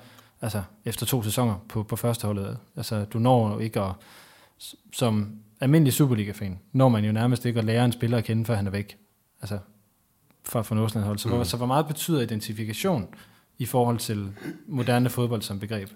[0.41, 2.57] altså, efter to sæsoner på, på første holdet.
[2.75, 3.91] Altså, du når jo ikke at,
[4.93, 8.55] som almindelig Superliga-fan, når man jo nærmest ikke at lære en spiller at kende, før
[8.55, 8.97] han er væk.
[9.41, 9.59] Altså,
[10.43, 11.17] fra, fra Nordsjælland hold.
[11.17, 11.35] Så, mm.
[11.35, 13.07] hvor, så hvor meget betyder identifikation
[13.57, 14.31] i forhold til
[14.67, 15.89] moderne fodbold som begreb?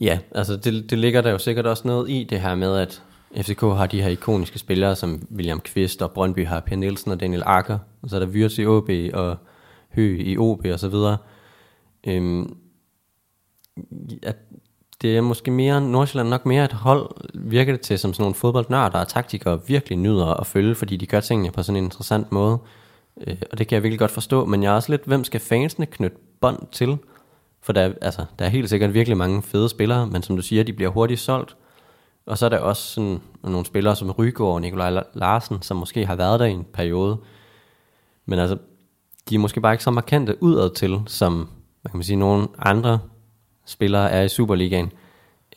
[0.00, 3.02] Ja, altså det, det ligger der jo sikkert også noget i det her med, at
[3.36, 7.20] FCK har de her ikoniske spillere, som William Kvist og Brøndby har Per Nielsen og
[7.20, 9.36] Daniel Akker, og så er der Wirtz i OB og
[9.94, 11.16] Hø i OB og så videre.
[12.06, 12.56] Øhm,
[14.22, 14.36] at
[15.02, 18.34] det er måske mere, Nordsjælland nok mere et hold, virker det til, som sådan nogle
[18.34, 22.32] fodboldnørder og taktikere virkelig nyder at følge, fordi de gør tingene på sådan en interessant
[22.32, 22.58] måde.
[23.26, 25.40] Øh, og det kan jeg virkelig godt forstå, men jeg er også lidt, hvem skal
[25.40, 26.98] fansene knytte bånd til?
[27.62, 30.62] For der, altså, der er helt sikkert virkelig mange fede spillere, men som du siger,
[30.62, 31.56] de bliver hurtigt solgt.
[32.26, 36.06] Og så er der også sådan nogle spillere som Rygaard og Nikolaj Larsen, som måske
[36.06, 37.18] har været der i en periode.
[38.26, 38.58] Men altså,
[39.28, 41.48] de er måske bare ikke så markante udad til, som
[41.84, 42.98] man kan sige, nogle andre
[43.70, 44.92] spillere er i Superligaen.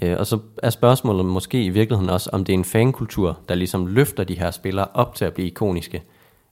[0.02, 3.56] Øh, og så er spørgsmålet måske i virkeligheden også, om det er en fankultur, der
[3.56, 6.04] ligesom løfter de her spillere op til at blive ikoniske,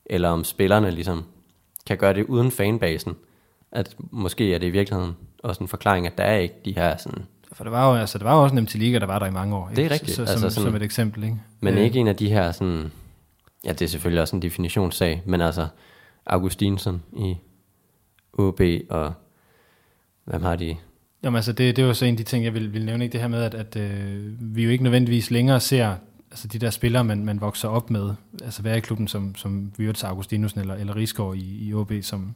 [0.05, 1.23] eller om spillerne ligesom
[1.87, 3.15] kan gøre det uden fanbasen.
[3.71, 6.97] At måske er det i virkeligheden også en forklaring, at der er ikke de her
[6.97, 9.19] sådan, For det var jo, altså, det var jo også en MT Liga, der var
[9.19, 9.67] der i mange år.
[9.69, 9.93] Det er ikke?
[9.93, 10.15] rigtigt.
[10.15, 11.35] Så, Altså som, sådan- som et eksempel, ikke?
[11.59, 12.91] men Øh, ikke en af de her sådan,
[13.65, 15.67] ja det er selvfølgelig også en definitionssag, men altså
[16.25, 17.37] Augustinsson i
[18.33, 19.13] OB og
[20.25, 20.77] hvem har de?
[21.23, 23.13] Jamen altså, det, det var så en af de ting, jeg ville, ville nævne, ikke?
[23.13, 25.95] det her med, at, at øh, vi jo ikke nødvendigvis længere ser
[26.31, 28.13] altså de der spillere, man, man vokser op med,
[28.43, 32.35] altså være i klubben som, som Wirtz Augustinusen eller, eller Rigsgaard i, i OB, som,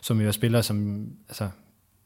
[0.00, 1.48] som jo er spillere, som, altså,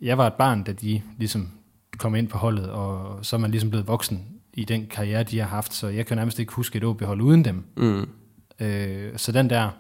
[0.00, 1.50] jeg var et barn, da de ligesom
[1.98, 5.38] kom ind på holdet, og så er man ligesom blevet voksen i den karriere, de
[5.38, 7.64] har haft, så jeg kan nærmest ikke huske et OB-hold uden dem.
[7.76, 8.08] Mm,
[8.60, 9.70] Øh, så den der,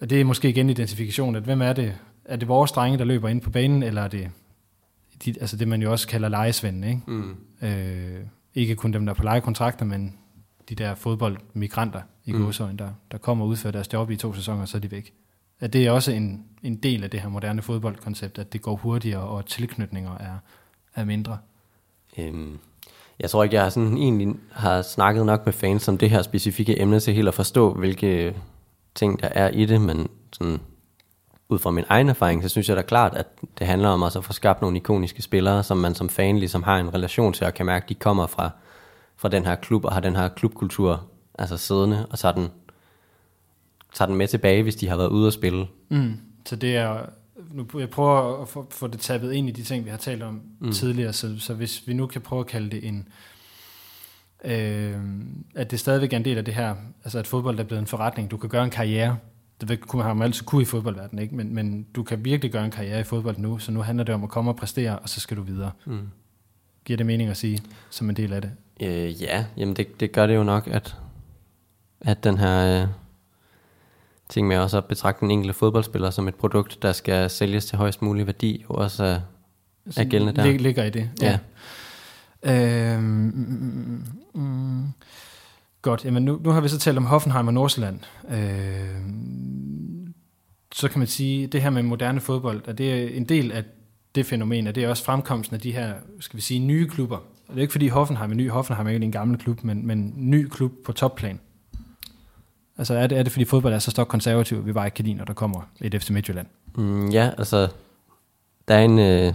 [0.00, 1.94] og det er måske igen identifikation, at hvem er det?
[2.24, 4.30] Er det vores drenge, der løber ind på banen, eller er det
[5.24, 7.00] de, altså det, man jo også kalder lejesvende, ikke?
[7.06, 8.20] mm, Øh,
[8.54, 10.18] ikke kun dem, der er på lejekontrakter, men
[10.68, 12.42] de der fodboldmigranter i Mm.
[12.42, 15.12] godsøjen, der, der kommer og udfører deres job i to sæsoner, så er de væk.
[15.60, 18.76] At det er også en, en del af det her moderne fodboldkoncept, at det går
[18.76, 20.38] hurtigere, og tilknytninger er,
[20.94, 21.38] er mindre.
[22.18, 22.58] Øhm,
[23.20, 26.80] jeg tror ikke, jeg sådan egentlig har snakket nok med fans om det her specifikke
[26.80, 28.36] emne til helt at forstå, hvilke
[28.94, 30.58] ting der er i det, men sådan,
[31.48, 33.26] ud fra min egen erfaring, så synes jeg da klart, at
[33.58, 36.62] det handler om også at få skabt nogle ikoniske spillere, som man som fan ligesom
[36.62, 38.50] har en relation til, og kan mærke, at de kommer fra,
[39.16, 41.04] fra den her klub, og har den her klubkultur
[41.38, 42.48] altså siddende, og tager den,
[43.94, 45.66] tager den med tilbage, hvis de har været ude at spille.
[45.88, 46.16] Mm.
[46.46, 47.06] Så det er,
[47.50, 50.22] nu jeg prøver at få, få det tabet ind i de ting, vi har talt
[50.22, 50.72] om mm.
[50.72, 53.08] tidligere, så, så hvis vi nu kan prøve at kalde det en,
[54.44, 55.00] øh,
[55.54, 56.74] at det stadigvæk er en del af det her,
[57.04, 59.16] altså at fodbold er blevet en forretning, du kan gøre en karriere,
[59.64, 61.34] det kunne man altid kunne i fodboldverdenen, ikke?
[61.34, 64.14] Men, men du kan virkelig gøre en karriere i fodbold nu, så nu handler det
[64.14, 65.70] om at komme og præstere, og så skal du videre.
[65.84, 66.08] Mm.
[66.84, 68.50] Giver det mening at sige, som en del af det?
[68.80, 70.96] Øh, ja, jamen det, det gør det jo nok, at,
[72.00, 72.88] at den her øh,
[74.28, 77.78] ting med også at betragte den enkelte fodboldspiller som et produkt, der skal sælges til
[77.78, 79.20] højst mulig værdi, jo også er,
[79.96, 80.46] er gældende der.
[80.46, 81.10] Lig, ligger i det.
[81.22, 81.38] Ja.
[82.42, 84.04] Øhm, mm,
[84.34, 84.92] mm, mm.
[85.84, 88.00] Godt, jamen nu, nu har vi så talt om Hoffenheim og Nordsjælland.
[88.30, 88.98] Øh,
[90.74, 93.64] så kan man sige, det her med moderne fodbold, at det er en del af
[94.14, 97.16] det fænomen, at det er også fremkomsten af de her, skal vi sige, nye klubber.
[97.16, 99.86] Og det er ikke fordi Hoffenheim er ny, Hoffenheim er ikke en gammel klub, men,
[99.86, 101.40] men ny klub på topplan.
[102.78, 104.96] Altså er det, er det fordi fodbold er så stok konservativ, at vi bare ikke
[104.96, 106.46] kan lide, når der kommer et FC Midtjylland?
[106.76, 107.68] Mm, ja, altså,
[108.68, 109.34] der er en øh,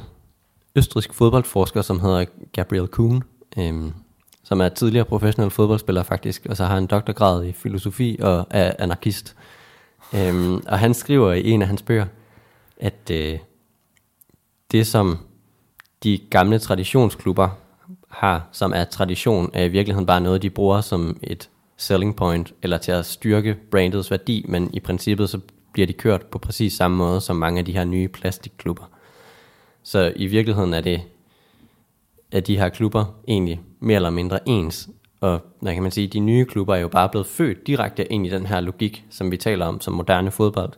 [0.75, 3.23] østrisk fodboldforsker, som hedder Gabriel Kuhn,
[3.57, 3.93] øhm,
[4.49, 8.73] som er tidligere professionel fodboldspiller faktisk, og så har en doktorgrad i filosofi og er
[8.79, 9.35] anarkist.
[10.15, 12.05] Øhm, og han skriver i en af hans bøger,
[12.77, 13.39] at øh,
[14.71, 15.17] det som
[16.03, 17.49] de gamle traditionsklubber
[18.07, 22.53] har, som er tradition, er i virkeligheden bare noget, de bruger som et selling point,
[22.61, 25.39] eller til at styrke brandets værdi, men i princippet så
[25.73, 28.89] bliver de kørt på præcis samme måde som mange af de her nye plastikklubber.
[29.83, 31.01] Så i virkeligheden er det,
[32.31, 34.89] at de her klubber egentlig mere eller mindre ens,
[35.21, 38.27] og hvad kan man sige, de nye klubber er jo bare blevet født direkte ind
[38.27, 40.73] i den her logik, som vi taler om som moderne fodbold,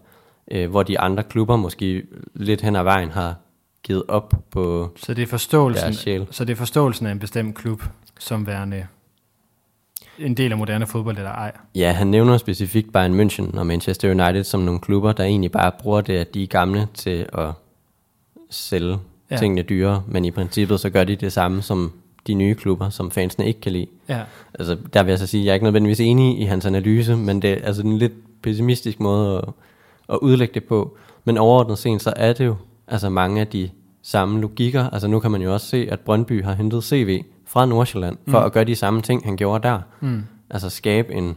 [0.51, 3.35] øh, hvor de andre klubber måske lidt hen ad vejen har
[3.83, 5.93] givet op på Så det er forståelsen,
[6.31, 7.83] så det er forståelsen af en bestemt klub,
[8.19, 8.87] som værende
[10.19, 11.51] en del af moderne fodbold eller ej.
[11.75, 15.71] Ja, han nævner specifikt Bayern München og Manchester United som nogle klubber, der egentlig bare
[15.79, 17.51] bruger det, at de er gamle til at
[18.49, 18.97] sælge
[19.31, 19.37] Ja.
[19.37, 21.91] tingene dyre, men i princippet så gør de det samme som
[22.27, 23.87] de nye klubber, som fansene ikke kan lide.
[24.09, 24.21] Ja.
[24.59, 27.15] Altså, der vil jeg så sige, at jeg er ikke nødvendigvis enig i hans analyse,
[27.15, 29.43] men det er altså en lidt pessimistisk måde at,
[30.13, 30.97] at udlægge det på.
[31.25, 32.55] Men overordnet set, så er det jo
[32.87, 33.69] altså mange af de
[34.01, 34.89] samme logikker.
[34.89, 38.39] Altså nu kan man jo også se, at Brøndby har hentet CV fra Nordsjælland, for
[38.39, 38.45] Mm.
[38.45, 39.79] at gøre de samme ting, han gjorde der.
[39.99, 40.23] Mm.
[40.49, 41.35] Altså skabe en,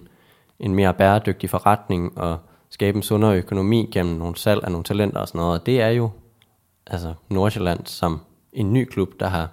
[0.60, 2.36] en mere bæredygtig forretning, og
[2.70, 5.60] skabe en sundere økonomi gennem nogle salg af nogle talenter og sådan noget.
[5.60, 6.10] Og det er jo
[6.86, 8.20] altså Nordsjælland som
[8.52, 9.48] en ny klub, der har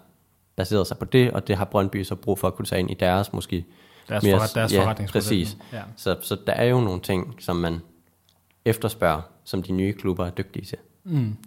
[0.56, 2.92] baseret sig på det, og det har Brøndby så brug for at kunne tage ind
[2.92, 3.66] i deres måske
[4.10, 5.58] Deres, mere- forret, deres ja, præcis.
[5.74, 5.82] Ja.
[5.96, 7.80] Så, så der er jo nogle ting, som man
[8.66, 10.78] efterspørger, som de nye klubber er dygtige til.
[11.04, 11.38] Mm.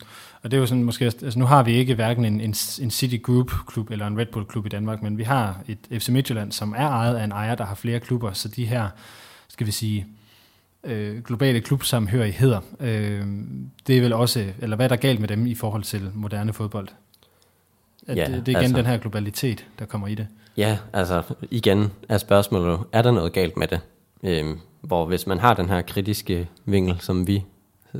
[0.42, 2.90] Og det er jo sådan måske, altså nu har vi ikke hverken en, en, en
[2.90, 6.08] City Group klub eller en Red Bull klub i Danmark, men vi har et FC
[6.08, 8.88] Midtjylland, som er ejet af en ejer, der har flere klubber, så de her,
[9.48, 10.06] skal vi sige,
[10.84, 13.26] øh, globale klubsamhørigheder, øh,
[13.86, 16.52] det er vel også, eller hvad er der galt med dem i forhold til moderne
[16.52, 16.88] fodbold?
[18.06, 20.26] At Ja, det, det er igen altså- den her globalitet, der kommer i det.
[20.56, 23.80] Ja, altså igen er spørgsmålet, er der noget galt med det?
[24.22, 27.44] Øhm, hvor hvis man har den her kritiske vinkel, som vi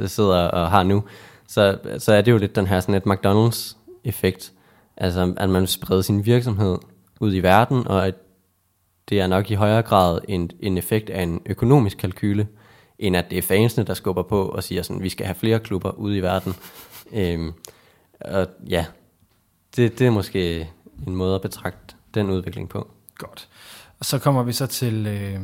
[0.07, 1.05] sidder og har nu,
[1.49, 4.53] så, så er det jo lidt den her sådan et McDonald's-effekt.
[4.97, 6.79] Altså at man vil sprede sin virksomhed
[7.21, 8.15] ud i verden, og at
[9.09, 12.47] det er nok i højere grad en, en effekt af en økonomisk kalkyle,
[12.99, 15.61] end at det er fansene, der skubber på og siger sådan, vi skal have flere
[15.61, 16.55] klubber ude i verden.
[17.13, 17.53] Øhm,
[18.21, 18.87] og ja,
[19.77, 20.71] det, det er måske
[21.07, 22.91] en måde at betragte den udvikling på.
[23.19, 23.49] Godt.
[23.99, 25.41] Og så kommer vi så til, øh,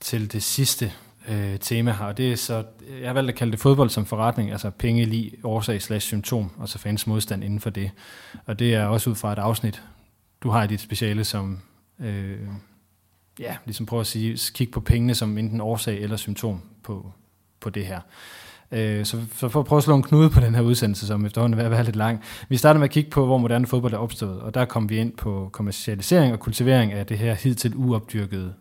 [0.00, 0.92] til det sidste
[1.28, 2.64] øh, tema her, og det er så,
[3.00, 6.50] jeg har valgt at kalde det fodbold som forretning, altså penge, lige årsag slash symptom,
[6.58, 7.90] og så fans modstand inden for det.
[8.46, 9.82] Og det er også ud fra et afsnit,
[10.42, 11.60] du har i dit speciale, som
[12.00, 12.38] øh,
[13.40, 17.12] ja, ligesom prøver at sige, kig på pengene som enten årsag eller symptom på,
[17.60, 18.00] på det her.
[18.72, 21.26] Øh, Så, så for at prøve at slå en knude på den her udsendelse, som
[21.26, 22.22] efterhånden er ved at være lidt lang.
[22.48, 24.98] Vi starter med at kigge på, hvor moderne fodbold er opstået, og der kom vi
[24.98, 28.54] ind på kommercialisering og kultivering af det her hidtil uopdyrkede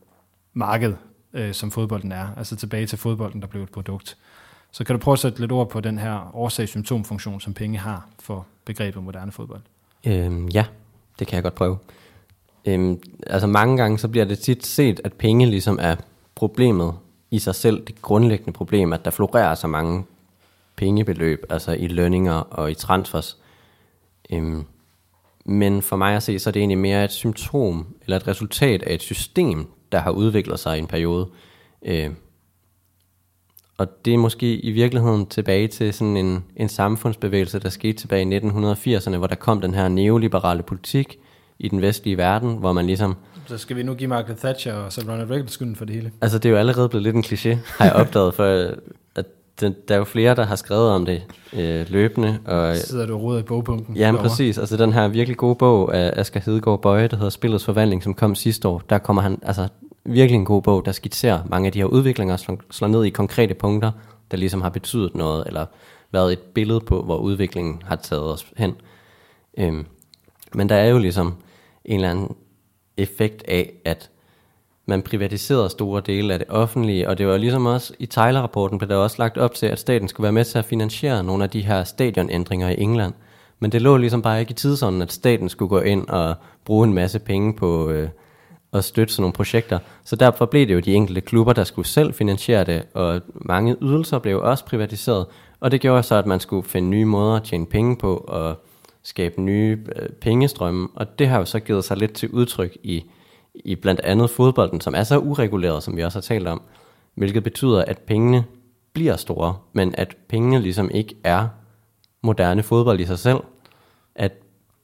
[0.53, 0.93] marked,
[1.33, 2.27] øh, som fodbolden er.
[2.37, 4.17] Altså tilbage til fodbolden, der blev et produkt.
[4.71, 8.07] Så kan du prøve at sætte lidt ord på den her årsag-symptomfunktion, som penge har
[8.19, 9.61] for begrebet moderne fodbold?
[10.05, 10.65] Øhm, ja,
[11.19, 11.77] det kan jeg godt prøve.
[12.67, 15.95] Øhm, altså mange gange så bliver det tit set, at penge ligesom er
[16.35, 16.93] problemet
[17.31, 20.03] i sig selv, det grundlæggende problem, at der florerer så mange
[20.75, 23.37] pengebeløb, altså i lønninger og i transfers.
[24.29, 24.63] Øhm,
[25.45, 28.83] men for mig at se, så er det egentlig mere et symptom, eller et resultat
[28.83, 31.29] af et system, der har udviklet sig i en periode.
[31.85, 32.09] Øh,
[33.77, 38.35] og det er måske i virkeligheden tilbage til sådan en, en samfundsbevægelse, der skete tilbage
[38.35, 41.19] i 1980'erne, hvor der kom den her neoliberale politik
[41.59, 44.93] i den vestlige verden, hvor man ligesom Så skal vi nu give Margaret Thatcher og
[44.93, 46.11] så Ronald Reagan skylden for det hele.
[46.21, 48.43] Altså, det er jo allerede blevet lidt en kliché, har jeg opdaget, for
[49.15, 49.25] at
[49.61, 51.21] det, der er jo flere, der har skrevet om det
[51.53, 52.39] øh, løbende.
[52.45, 53.97] Og, Så sidder du og roder i bogpunkten.
[53.97, 54.57] ja, præcis.
[54.57, 58.13] Altså, den her virkelig gode bog af Asger Hedegaard Bøje, der hedder Spillets Forvandling, som
[58.13, 59.67] kom sidste år, der kommer han, altså
[60.05, 63.09] virkelig en god bog, der skitserer mange af de her udviklinger, slår, slår ned i
[63.09, 63.91] konkrete punkter,
[64.31, 65.65] der ligesom har betydet noget, eller
[66.11, 68.75] været et billede på, hvor udviklingen har taget os hen.
[69.57, 69.85] Øhm,
[70.53, 71.33] men der er jo ligesom
[71.87, 72.35] en eller anden
[72.97, 74.09] effekt af, at
[74.85, 78.89] man privatiserede store dele af det offentlige, og det var ligesom også i Tyler-rapporten blev
[78.89, 81.49] der også lagt op til, at staten skulle være med til at finansiere nogle af
[81.49, 83.13] de her stadionændringer i England.
[83.59, 86.35] Men det lå ligesom bare ikke i tidsånden, at staten skulle gå ind og
[86.65, 88.09] bruge en masse penge på øh,
[88.73, 89.79] at støtte sådan nogle projekter.
[90.03, 93.75] Så derfor blev det jo de enkelte klubber, der skulle selv finansiere det, og mange
[93.81, 95.25] ydelser blev også privatiseret,
[95.59, 98.55] og det gjorde så, at man skulle finde nye måder at tjene penge på, og
[99.07, 103.03] skabe nye øh, pengestrømme, og det har jo så givet sig lidt til udtryk i,
[103.55, 106.61] i blandt andet fodbolden, som er så ureguleret, som vi også har talt om,
[107.15, 108.45] hvilket betyder, at pengene
[108.93, 111.47] bliver store, men at pengene ligesom ikke er
[112.23, 113.39] moderne fodbold i sig selv.
[114.15, 114.33] At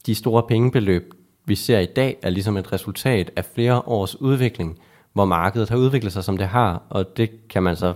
[0.06, 1.14] de store pengebeløb,
[1.44, 4.78] vi ser i dag, er ligesom et resultat af flere års udvikling,
[5.12, 7.94] hvor markedet har udviklet sig, som det har, og det kan man så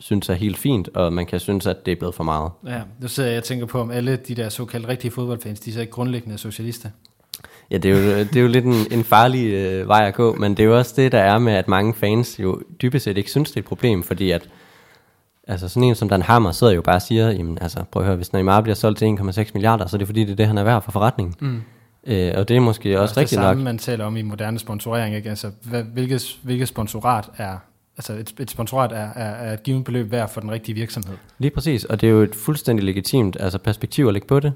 [0.00, 2.50] synes er helt fint, og man kan synes, at det er blevet for meget.
[2.66, 5.70] Ja, nu sidder jeg og tænker på, om alle de der såkaldte rigtige fodboldfans, de
[5.70, 6.88] er så ikke grundlæggende socialister.
[7.70, 10.34] Ja, det er jo, det er jo lidt en, en farlig øh, vej at gå,
[10.34, 13.18] men det er jo også det, der er med, at mange fans jo dybest set
[13.18, 14.48] ikke synes, det er et problem, fordi at
[15.46, 18.06] altså sådan en som Dan Hammer sidder jo bare og siger, jamen altså prøv at
[18.06, 20.46] høre, hvis Neymar bliver solgt til 1,6 milliarder, så er det fordi, det er det,
[20.46, 21.34] han er værd for forretningen.
[21.40, 21.62] Mm.
[22.06, 23.48] Øh, og det er måske også det rigtigt nok.
[23.48, 25.16] samme, man taler om i moderne sponsorering.
[25.16, 25.30] Ikke?
[25.30, 27.56] Altså, hvad, hvilket, hvilket sponsorat er,
[28.00, 31.16] altså et, et sponsorat er, er, er et givet beløb værd for den rigtige virksomhed.
[31.38, 34.52] Lige præcis, og det er jo et fuldstændig legitimt altså perspektiv at lægge på det.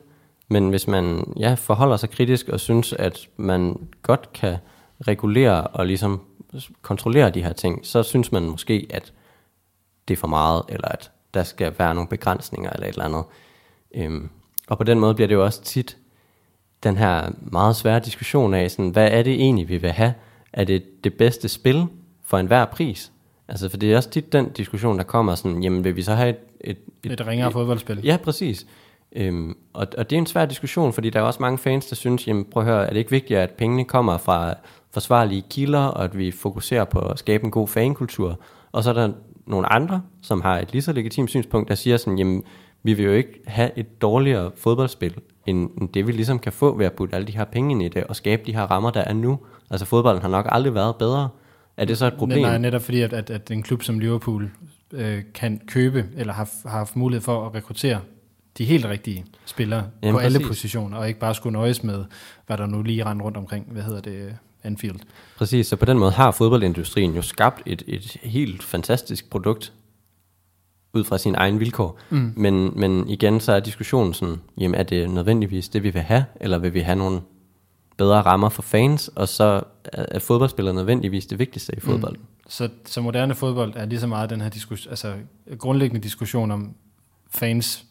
[0.48, 4.56] Men hvis man ja, forholder sig kritisk og synes, at man godt kan
[5.00, 6.20] regulere og ligesom
[6.82, 9.12] kontrollere de her ting, så synes man måske, at
[10.08, 13.24] det er for meget, eller at der skal være nogle begrænsninger eller et eller andet.
[13.94, 14.30] Øhm,
[14.68, 15.96] og på den måde bliver det jo også tit
[16.82, 20.14] den her meget svære diskussion af, sådan, hvad er det egentlig, vi vil have?
[20.52, 21.86] Er det det bedste spil
[22.24, 23.12] for enhver pris?
[23.48, 26.14] Altså, for det er også tit den diskussion, der kommer sådan, jamen vil vi så
[26.14, 26.36] have et...
[26.60, 28.00] Et, Et, et ringere fodboldspil.
[28.04, 28.66] Ja, præcis.
[29.16, 31.96] Øhm, og, og det er en svær diskussion, fordi der er også mange fans, der
[31.96, 34.54] synes, jamen prøv at høre, er det ikke vigtigt, at pengene kommer fra
[34.90, 38.40] forsvarlige kilder, og at vi fokuserer på at skabe en god fankultur.
[38.72, 39.12] Og så er der
[39.46, 42.42] nogle andre, som har et lige så legitimt synspunkt, der siger sådan, jamen
[42.82, 45.14] vi vil jo ikke have et dårligere fodboldspil,
[45.46, 47.82] end, end det vi ligesom kan få ved at putte alle de her penge ind
[47.82, 49.38] i det, og skabe de her rammer, der er nu.
[49.70, 51.28] Altså fodbolden har nok aldrig været bedre.
[51.76, 52.42] Er det så et problem?
[52.42, 54.50] Nej, netop fordi, at, at, at en klub som Liverpool
[54.92, 58.00] øh, kan købe, eller har, har haft mulighed for at rekruttere
[58.58, 60.48] de helt rigtige spillere Jamen, på alle præcis.
[60.48, 62.04] positioner, og ikke bare skulle nøjes med,
[62.46, 64.96] hvad der nu lige render rundt omkring, hvad hedder det, Anfield.
[65.36, 69.72] Præcis, så på den måde har fodboldindustrien jo skabt et, et helt fantastisk produkt
[70.94, 71.98] ud fra sine egne vilkår.
[72.10, 72.32] Mm.
[72.36, 76.24] Men, men igen, så er diskussionen sådan, jamen er det nødvendigvis det, vi vil have,
[76.40, 77.20] eller vil vi have nogle
[77.96, 82.16] bedre rammer for fans, og så er, er fodboldspillere nødvendigvis det vigtigste i fodbold.
[82.16, 82.24] Mm.
[82.48, 85.12] Så, så moderne fodbold er lige så meget den her diskussion, altså
[85.58, 86.74] grundlæggende diskussion om
[87.34, 87.84] fans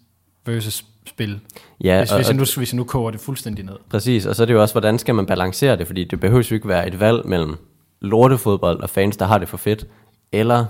[0.45, 1.39] versus spil.
[1.83, 3.75] Ja, hvis, og, hvis, jeg nu, hvis jeg nu koger det fuldstændig ned.
[3.89, 6.47] præcis, og så er det jo også, hvordan skal man balancere det, fordi det behøver
[6.51, 7.57] jo ikke være et valg mellem
[8.01, 9.87] lortefodbold og fans, der har det for fedt,
[10.31, 10.65] eller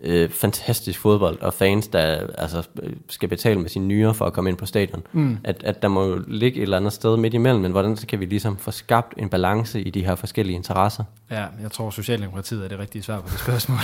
[0.00, 2.68] øh, fantastisk fodbold og fans, der altså,
[3.08, 5.02] skal betale med sine nyere for at komme ind på stadion.
[5.12, 5.38] Mm.
[5.44, 8.20] At, at der må ligge et eller andet sted midt imellem, men hvordan så kan
[8.20, 11.04] vi ligesom få skabt en balance i de her forskellige interesser?
[11.30, 13.78] Ja, jeg tror, Socialdemokratiet er det rigtige svar på det spørgsmål.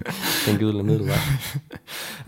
[0.46, 1.16] Den gyldne middelvej.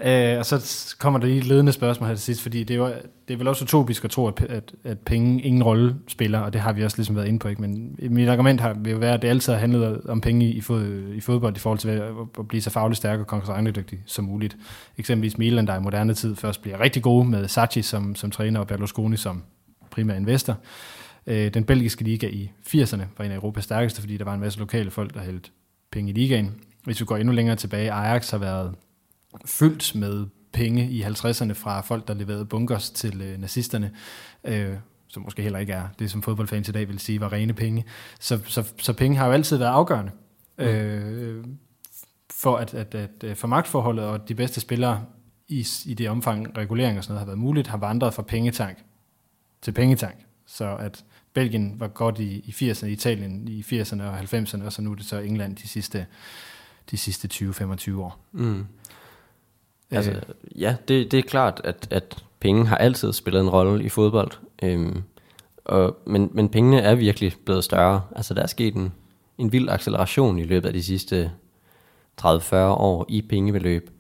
[0.05, 2.79] Øh, og så kommer der lige et ledende spørgsmål her til sidst, fordi det er,
[2.79, 2.87] jo,
[3.29, 6.53] det er vel også utopisk at tro, at, at, at penge ingen rolle spiller, og
[6.53, 7.49] det har vi også ligesom været inde på.
[7.49, 7.61] Ikke?
[7.61, 10.61] Men mit argument har, vil jo være, at det altid har handlet om penge i,
[10.61, 12.03] fod, i fodbold i forhold til at,
[12.39, 14.57] at blive så fagligt stærk og konkurrencedygtig som muligt.
[14.99, 18.61] Eksempelvis Milan, der i moderne tid først bliver rigtig gode med Sachi som, som træner
[18.61, 19.43] og Berlusconi som
[19.91, 20.59] primær investor.
[21.27, 24.41] Øh, den belgiske liga i 80'erne var en af Europas stærkeste, fordi der var en
[24.41, 25.51] masse lokale folk, der hældte
[25.91, 26.55] penge i ligaen.
[26.85, 28.75] Hvis vi går endnu længere tilbage, Ajax har været
[29.47, 33.91] fyldt med penge i 50'erne fra folk, der leverede bunkers til øh, nazisterne,
[34.45, 34.75] øh,
[35.09, 37.85] som måske heller ikke er det, som fodboldfans i dag vil sige, var rene penge.
[38.21, 40.13] Så, så, så penge har jo altid været afgørende
[40.59, 40.65] mm.
[40.65, 41.45] øh,
[42.43, 45.05] for, at, at, at, for magtforholdet, og de bedste spillere
[45.49, 48.79] i, i det omfang, regulering og sådan noget har været muligt, har vandret fra pengetank
[49.63, 50.17] til pengetank.
[50.47, 54.83] Så at Belgien var godt i, i 80'erne, Italien i 80'erne og 90'erne, og så
[54.83, 56.07] nu er det så England de sidste,
[56.91, 58.19] de sidste 20-25 år.
[58.33, 58.67] Mm.
[59.91, 60.21] Altså,
[60.57, 64.31] ja, det, det er klart, at, at penge har altid spillet en rolle i fodbold.
[64.63, 65.03] Øhm,
[65.65, 68.03] og, men, men pengene er virkelig blevet større.
[68.17, 68.93] Altså, der er sket en,
[69.39, 71.31] en vild acceleration i løbet af de sidste
[72.23, 73.91] 30-40 år i pengebeløb.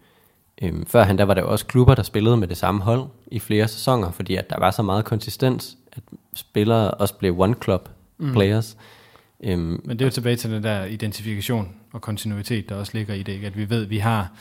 [0.62, 3.68] Øhm, førhen der var der også klubber, der spillede med det samme hold i flere
[3.68, 6.02] sæsoner, fordi at der var så meget konsistens, at
[6.34, 7.88] spillere også blev one-club
[8.32, 8.76] players.
[9.40, 13.14] Øhm, Men det er jo tilbage til den der identifikation og kontinuitet, der også ligger
[13.14, 13.46] i det, ikke?
[13.46, 14.32] at vi ved, at vi har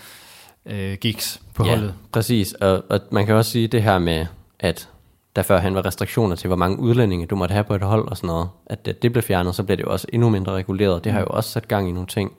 [0.65, 1.93] øh, gigs på ja, holdet.
[2.11, 2.53] præcis.
[2.53, 4.25] Og, og man kan også sige det her med,
[4.59, 4.89] at
[5.35, 8.17] der førhen var restriktioner til, hvor mange udlændinge du måtte have på et hold og
[8.17, 11.03] sådan noget, at det, det blev fjernet, så blev det jo også endnu mindre reguleret.
[11.03, 12.31] Det har jo også sat gang i nogle ting.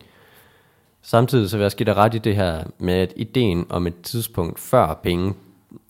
[1.03, 4.59] Samtidig så vil jeg skidt ret i det her med, at ideen om et tidspunkt
[4.59, 5.35] før penge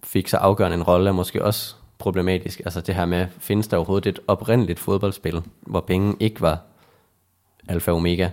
[0.05, 2.61] fik så afgørende en rolle, er måske også problematisk.
[2.61, 6.61] Altså det her med, findes der overhovedet et oprindeligt fodboldspil, hvor penge ikke var
[7.69, 8.29] alfa og omega?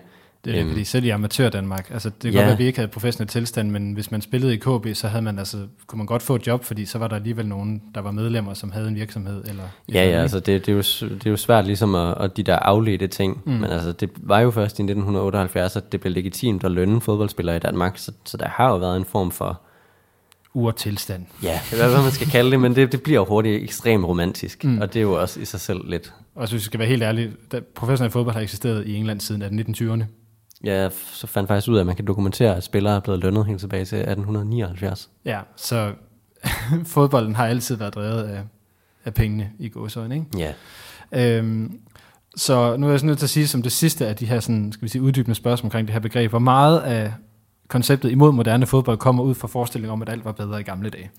[0.46, 2.38] Det er det, fordi selv i amatør Danmark, altså det kan ja.
[2.38, 5.08] godt være, at vi ikke havde professionel tilstand, men hvis man spillede i KB, så
[5.08, 7.82] havde man altså, kunne man godt få et job, fordi så var der alligevel nogen,
[7.96, 9.44] der var medlemmer, som havde en virksomhed.
[9.46, 9.64] Eller
[9.94, 12.44] Ja, ja, altså det, det, er jo, det er jo svært ligesom at, at de
[12.44, 13.52] der afledte ting, mm.
[13.52, 17.56] men altså det var jo først i 1978, at det blev legitimt at lønne fodboldspillere
[17.56, 19.62] i Danmark, så, så der har jo været en form for,
[20.54, 21.26] urtilstand.
[21.44, 24.64] ja, det er hvad man skal kalde det, men det, det bliver hurtigt ekstremt romantisk,
[24.64, 24.82] mm.
[24.82, 27.04] og det er jo også i sig selv lidt, Og hvis vi skal være helt
[27.04, 27.32] ærlige,
[27.76, 30.04] professionel fodbold har eksisteret i England siden 1820'erne.
[30.64, 33.20] Ja, jeg så fandt faktisk ud af, at man kan dokumentere, at spillere er blevet
[33.20, 35.10] lønnet helt tilbage til 1879.
[35.26, 35.94] Ja, så
[36.94, 38.44] fodbolden har altid været drevet af,
[39.06, 40.28] af pengene i gåsøjne, ikke?
[40.38, 40.54] Ja,
[41.12, 41.80] Øhm,
[42.36, 44.40] så nu er jeg så nødt til at sige som det sidste af de her
[44.40, 46.30] sådan, skal vi sige, uddybende spørgsmål omkring det her begreb.
[46.30, 47.14] Hvor meget af
[47.68, 50.90] konceptet imod moderne fodbold kommer ud fra forestillingen om, at alt var bedre i gamle
[50.90, 51.12] dage?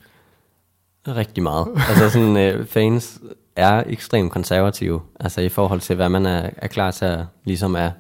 [1.09, 1.69] rigtig meget.
[1.89, 3.21] altså sådan, øh, fans
[3.57, 7.75] er ekstremt konservative, altså i forhold til, hvad man er, er klar til at ligesom
[7.75, 7.91] er,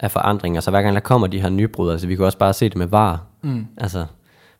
[0.00, 0.60] af forandringer.
[0.60, 2.76] Så hver gang der kommer de her nybrud, altså vi kan også bare se det
[2.76, 3.24] med VAR.
[3.42, 3.66] Mm.
[3.76, 4.06] Altså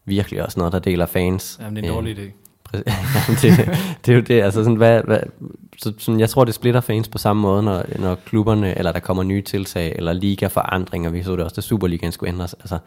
[0.05, 1.59] virkelig også noget, der deler fans.
[1.63, 2.31] Jamen, det er en dårlig idé.
[2.69, 2.83] Præ-
[3.15, 5.21] Jamen, det, det er jo det, altså sådan, hvad, hvad,
[5.79, 9.01] så, sådan, jeg tror, det splitter fans på samme måde, når, når klubberne, eller der
[9.01, 12.55] kommer nye tiltag, eller liga-forandringer, vi så det også, da Superligaen skulle ændres.
[12.55, 12.79] Altså,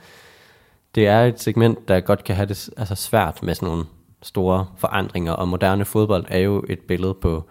[0.95, 3.85] det er et segment, der godt kan have det altså, svært med sådan nogle
[4.21, 7.43] store forandringer, og moderne fodbold er jo et billede på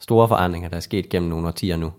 [0.00, 1.92] store forandringer, der er sket gennem nogle årtier nu.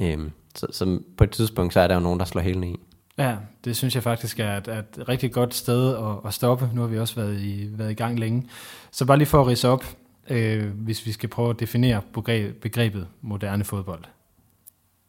[0.00, 2.76] Øhm, så, så på et tidspunkt, så er der jo nogen, der slår helt i.
[3.18, 6.70] Ja, det synes jeg faktisk er et, et rigtig godt sted at, at stoppe.
[6.72, 8.48] Nu har vi også været i, været i gang længe.
[8.90, 9.84] Så bare lige for at rise op,
[10.30, 14.04] øh, hvis vi skal prøve at definere begreb, begrebet moderne fodbold.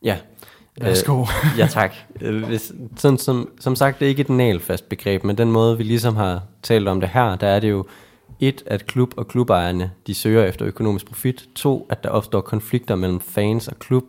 [0.04, 0.18] Ja.
[0.82, 1.22] Værsgo.
[1.22, 1.28] Øh,
[1.58, 1.94] ja, tak.
[2.22, 5.78] Øh, Hvis, sådan, som, som sagt, det er ikke et nalfast begreb, men den måde,
[5.78, 7.86] vi ligesom har talt om det her, der er det jo
[8.40, 11.50] et, at klub og klubejerne, de søger efter økonomisk profit.
[11.56, 14.04] To, at der opstår konflikter mellem fans og klub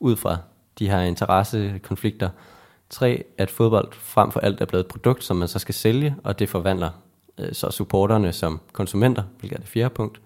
[0.00, 0.38] ud fra
[0.82, 2.28] de her interessekonflikter.
[2.90, 6.14] Tre, at fodbold frem for alt er blevet et produkt, som man så skal sælge,
[6.24, 6.90] og det forvandler
[7.38, 10.20] øh, så supporterne som konsumenter, hvilket er det fjerde punkt.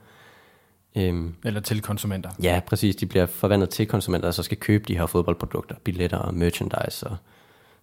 [0.97, 2.31] Øhm, Eller til konsumenter.
[2.43, 2.97] Ja, præcis.
[2.97, 7.07] De bliver forvandlet til konsumenter, der så skal købe de her fodboldprodukter, billetter og merchandise
[7.07, 7.17] og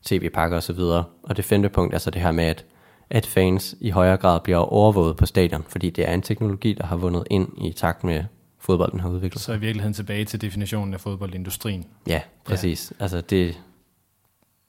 [0.04, 0.80] tv-pakker osv.
[0.80, 2.66] Og, og det femte punkt er så det her med, at,
[3.10, 6.86] at fans i højere grad bliver overvåget på stadion, fordi det er en teknologi, der
[6.86, 8.24] har vundet ind i takt med
[8.64, 11.86] fodbolden har udviklet Så i virkeligheden tilbage til definitionen af fodboldindustrien.
[12.08, 12.94] Ja, præcis.
[13.00, 13.04] Ja.
[13.04, 13.58] Altså det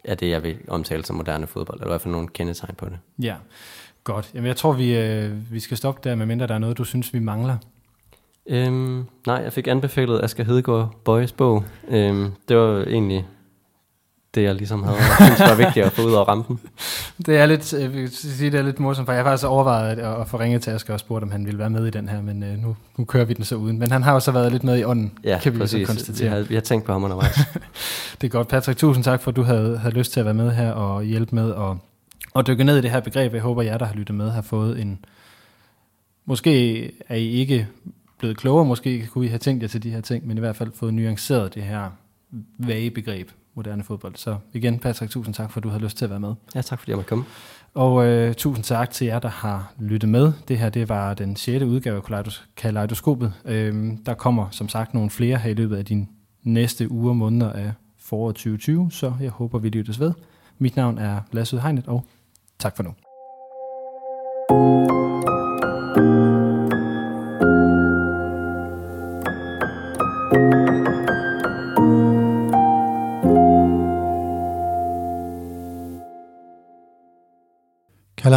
[0.05, 2.86] er det, jeg vil omtale som moderne fodbold, eller i hvert fald nogle kendetegn på
[2.86, 2.99] det.
[3.22, 3.34] Ja,
[4.05, 4.30] godt.
[4.34, 7.14] Jamen, jeg tror, vi, øh, vi skal stoppe der, medmindre der er noget, du synes,
[7.14, 7.57] vi mangler.
[8.47, 11.64] Øhm, nej, jeg fik anbefalet Asger Hedegaard Bøjes bog.
[11.88, 13.26] Øhm, det var egentlig
[14.35, 16.61] det, jeg ligesom havde synes var vigtigt at få ud over rampen.
[17.26, 19.99] Det er lidt, jeg vil sige, det er lidt morsomt, for jeg har faktisk overvejet
[19.99, 22.09] at, at få ringet til Asger og spurgt, om han ville være med i den
[22.09, 23.78] her, men øh, nu, nu kører vi den så uden.
[23.78, 25.89] Men han har jo så været lidt med i ånden, ja, kan vi præcis.
[25.89, 26.30] så konstatere.
[26.30, 27.39] Vi har, vi har tænkt på ham undervejs.
[28.20, 28.49] det er godt.
[28.49, 31.03] Patrick, tusind tak for, at du havde, havde lyst til at være med her og
[31.03, 31.76] hjælpe med at,
[32.37, 33.35] at dykke ned i det her begreb.
[33.35, 35.05] Jeg håber, jer, der har lyttet med, har fået en...
[36.26, 37.68] Måske er I ikke
[38.18, 40.57] blevet klogere, måske kunne I have tænkt jer til de her ting, men i hvert
[40.57, 41.91] fald fået nuanceret det her
[42.59, 44.16] vage begreb, moderne fodbold.
[44.16, 46.34] Så igen, Patrick, tusind tak for, at du har lyst til at være med.
[46.55, 47.24] Ja, tak fordi jeg måtte komme.
[47.74, 50.32] Og øh, tusind tak til jer, der har lyttet med.
[50.48, 51.64] Det her det var den 6.
[51.64, 52.26] udgave af
[52.57, 53.32] Kaleidoskopet.
[53.44, 56.07] Øhm, der kommer som sagt nogle flere her i løbet af de
[56.42, 60.12] næste uger og måneder af foråret 2020, så jeg håber, vi lyttes ved.
[60.59, 62.05] Mit navn er Lasse Hegnet, og
[62.59, 62.94] tak for nu.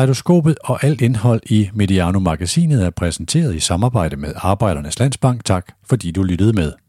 [0.08, 5.45] Kaleidoskopet og alt indhold i Mediano-magasinet er præsenteret i samarbejde med Arbejdernes Landsbank.
[5.45, 6.87] Tak fordi du lyttede med.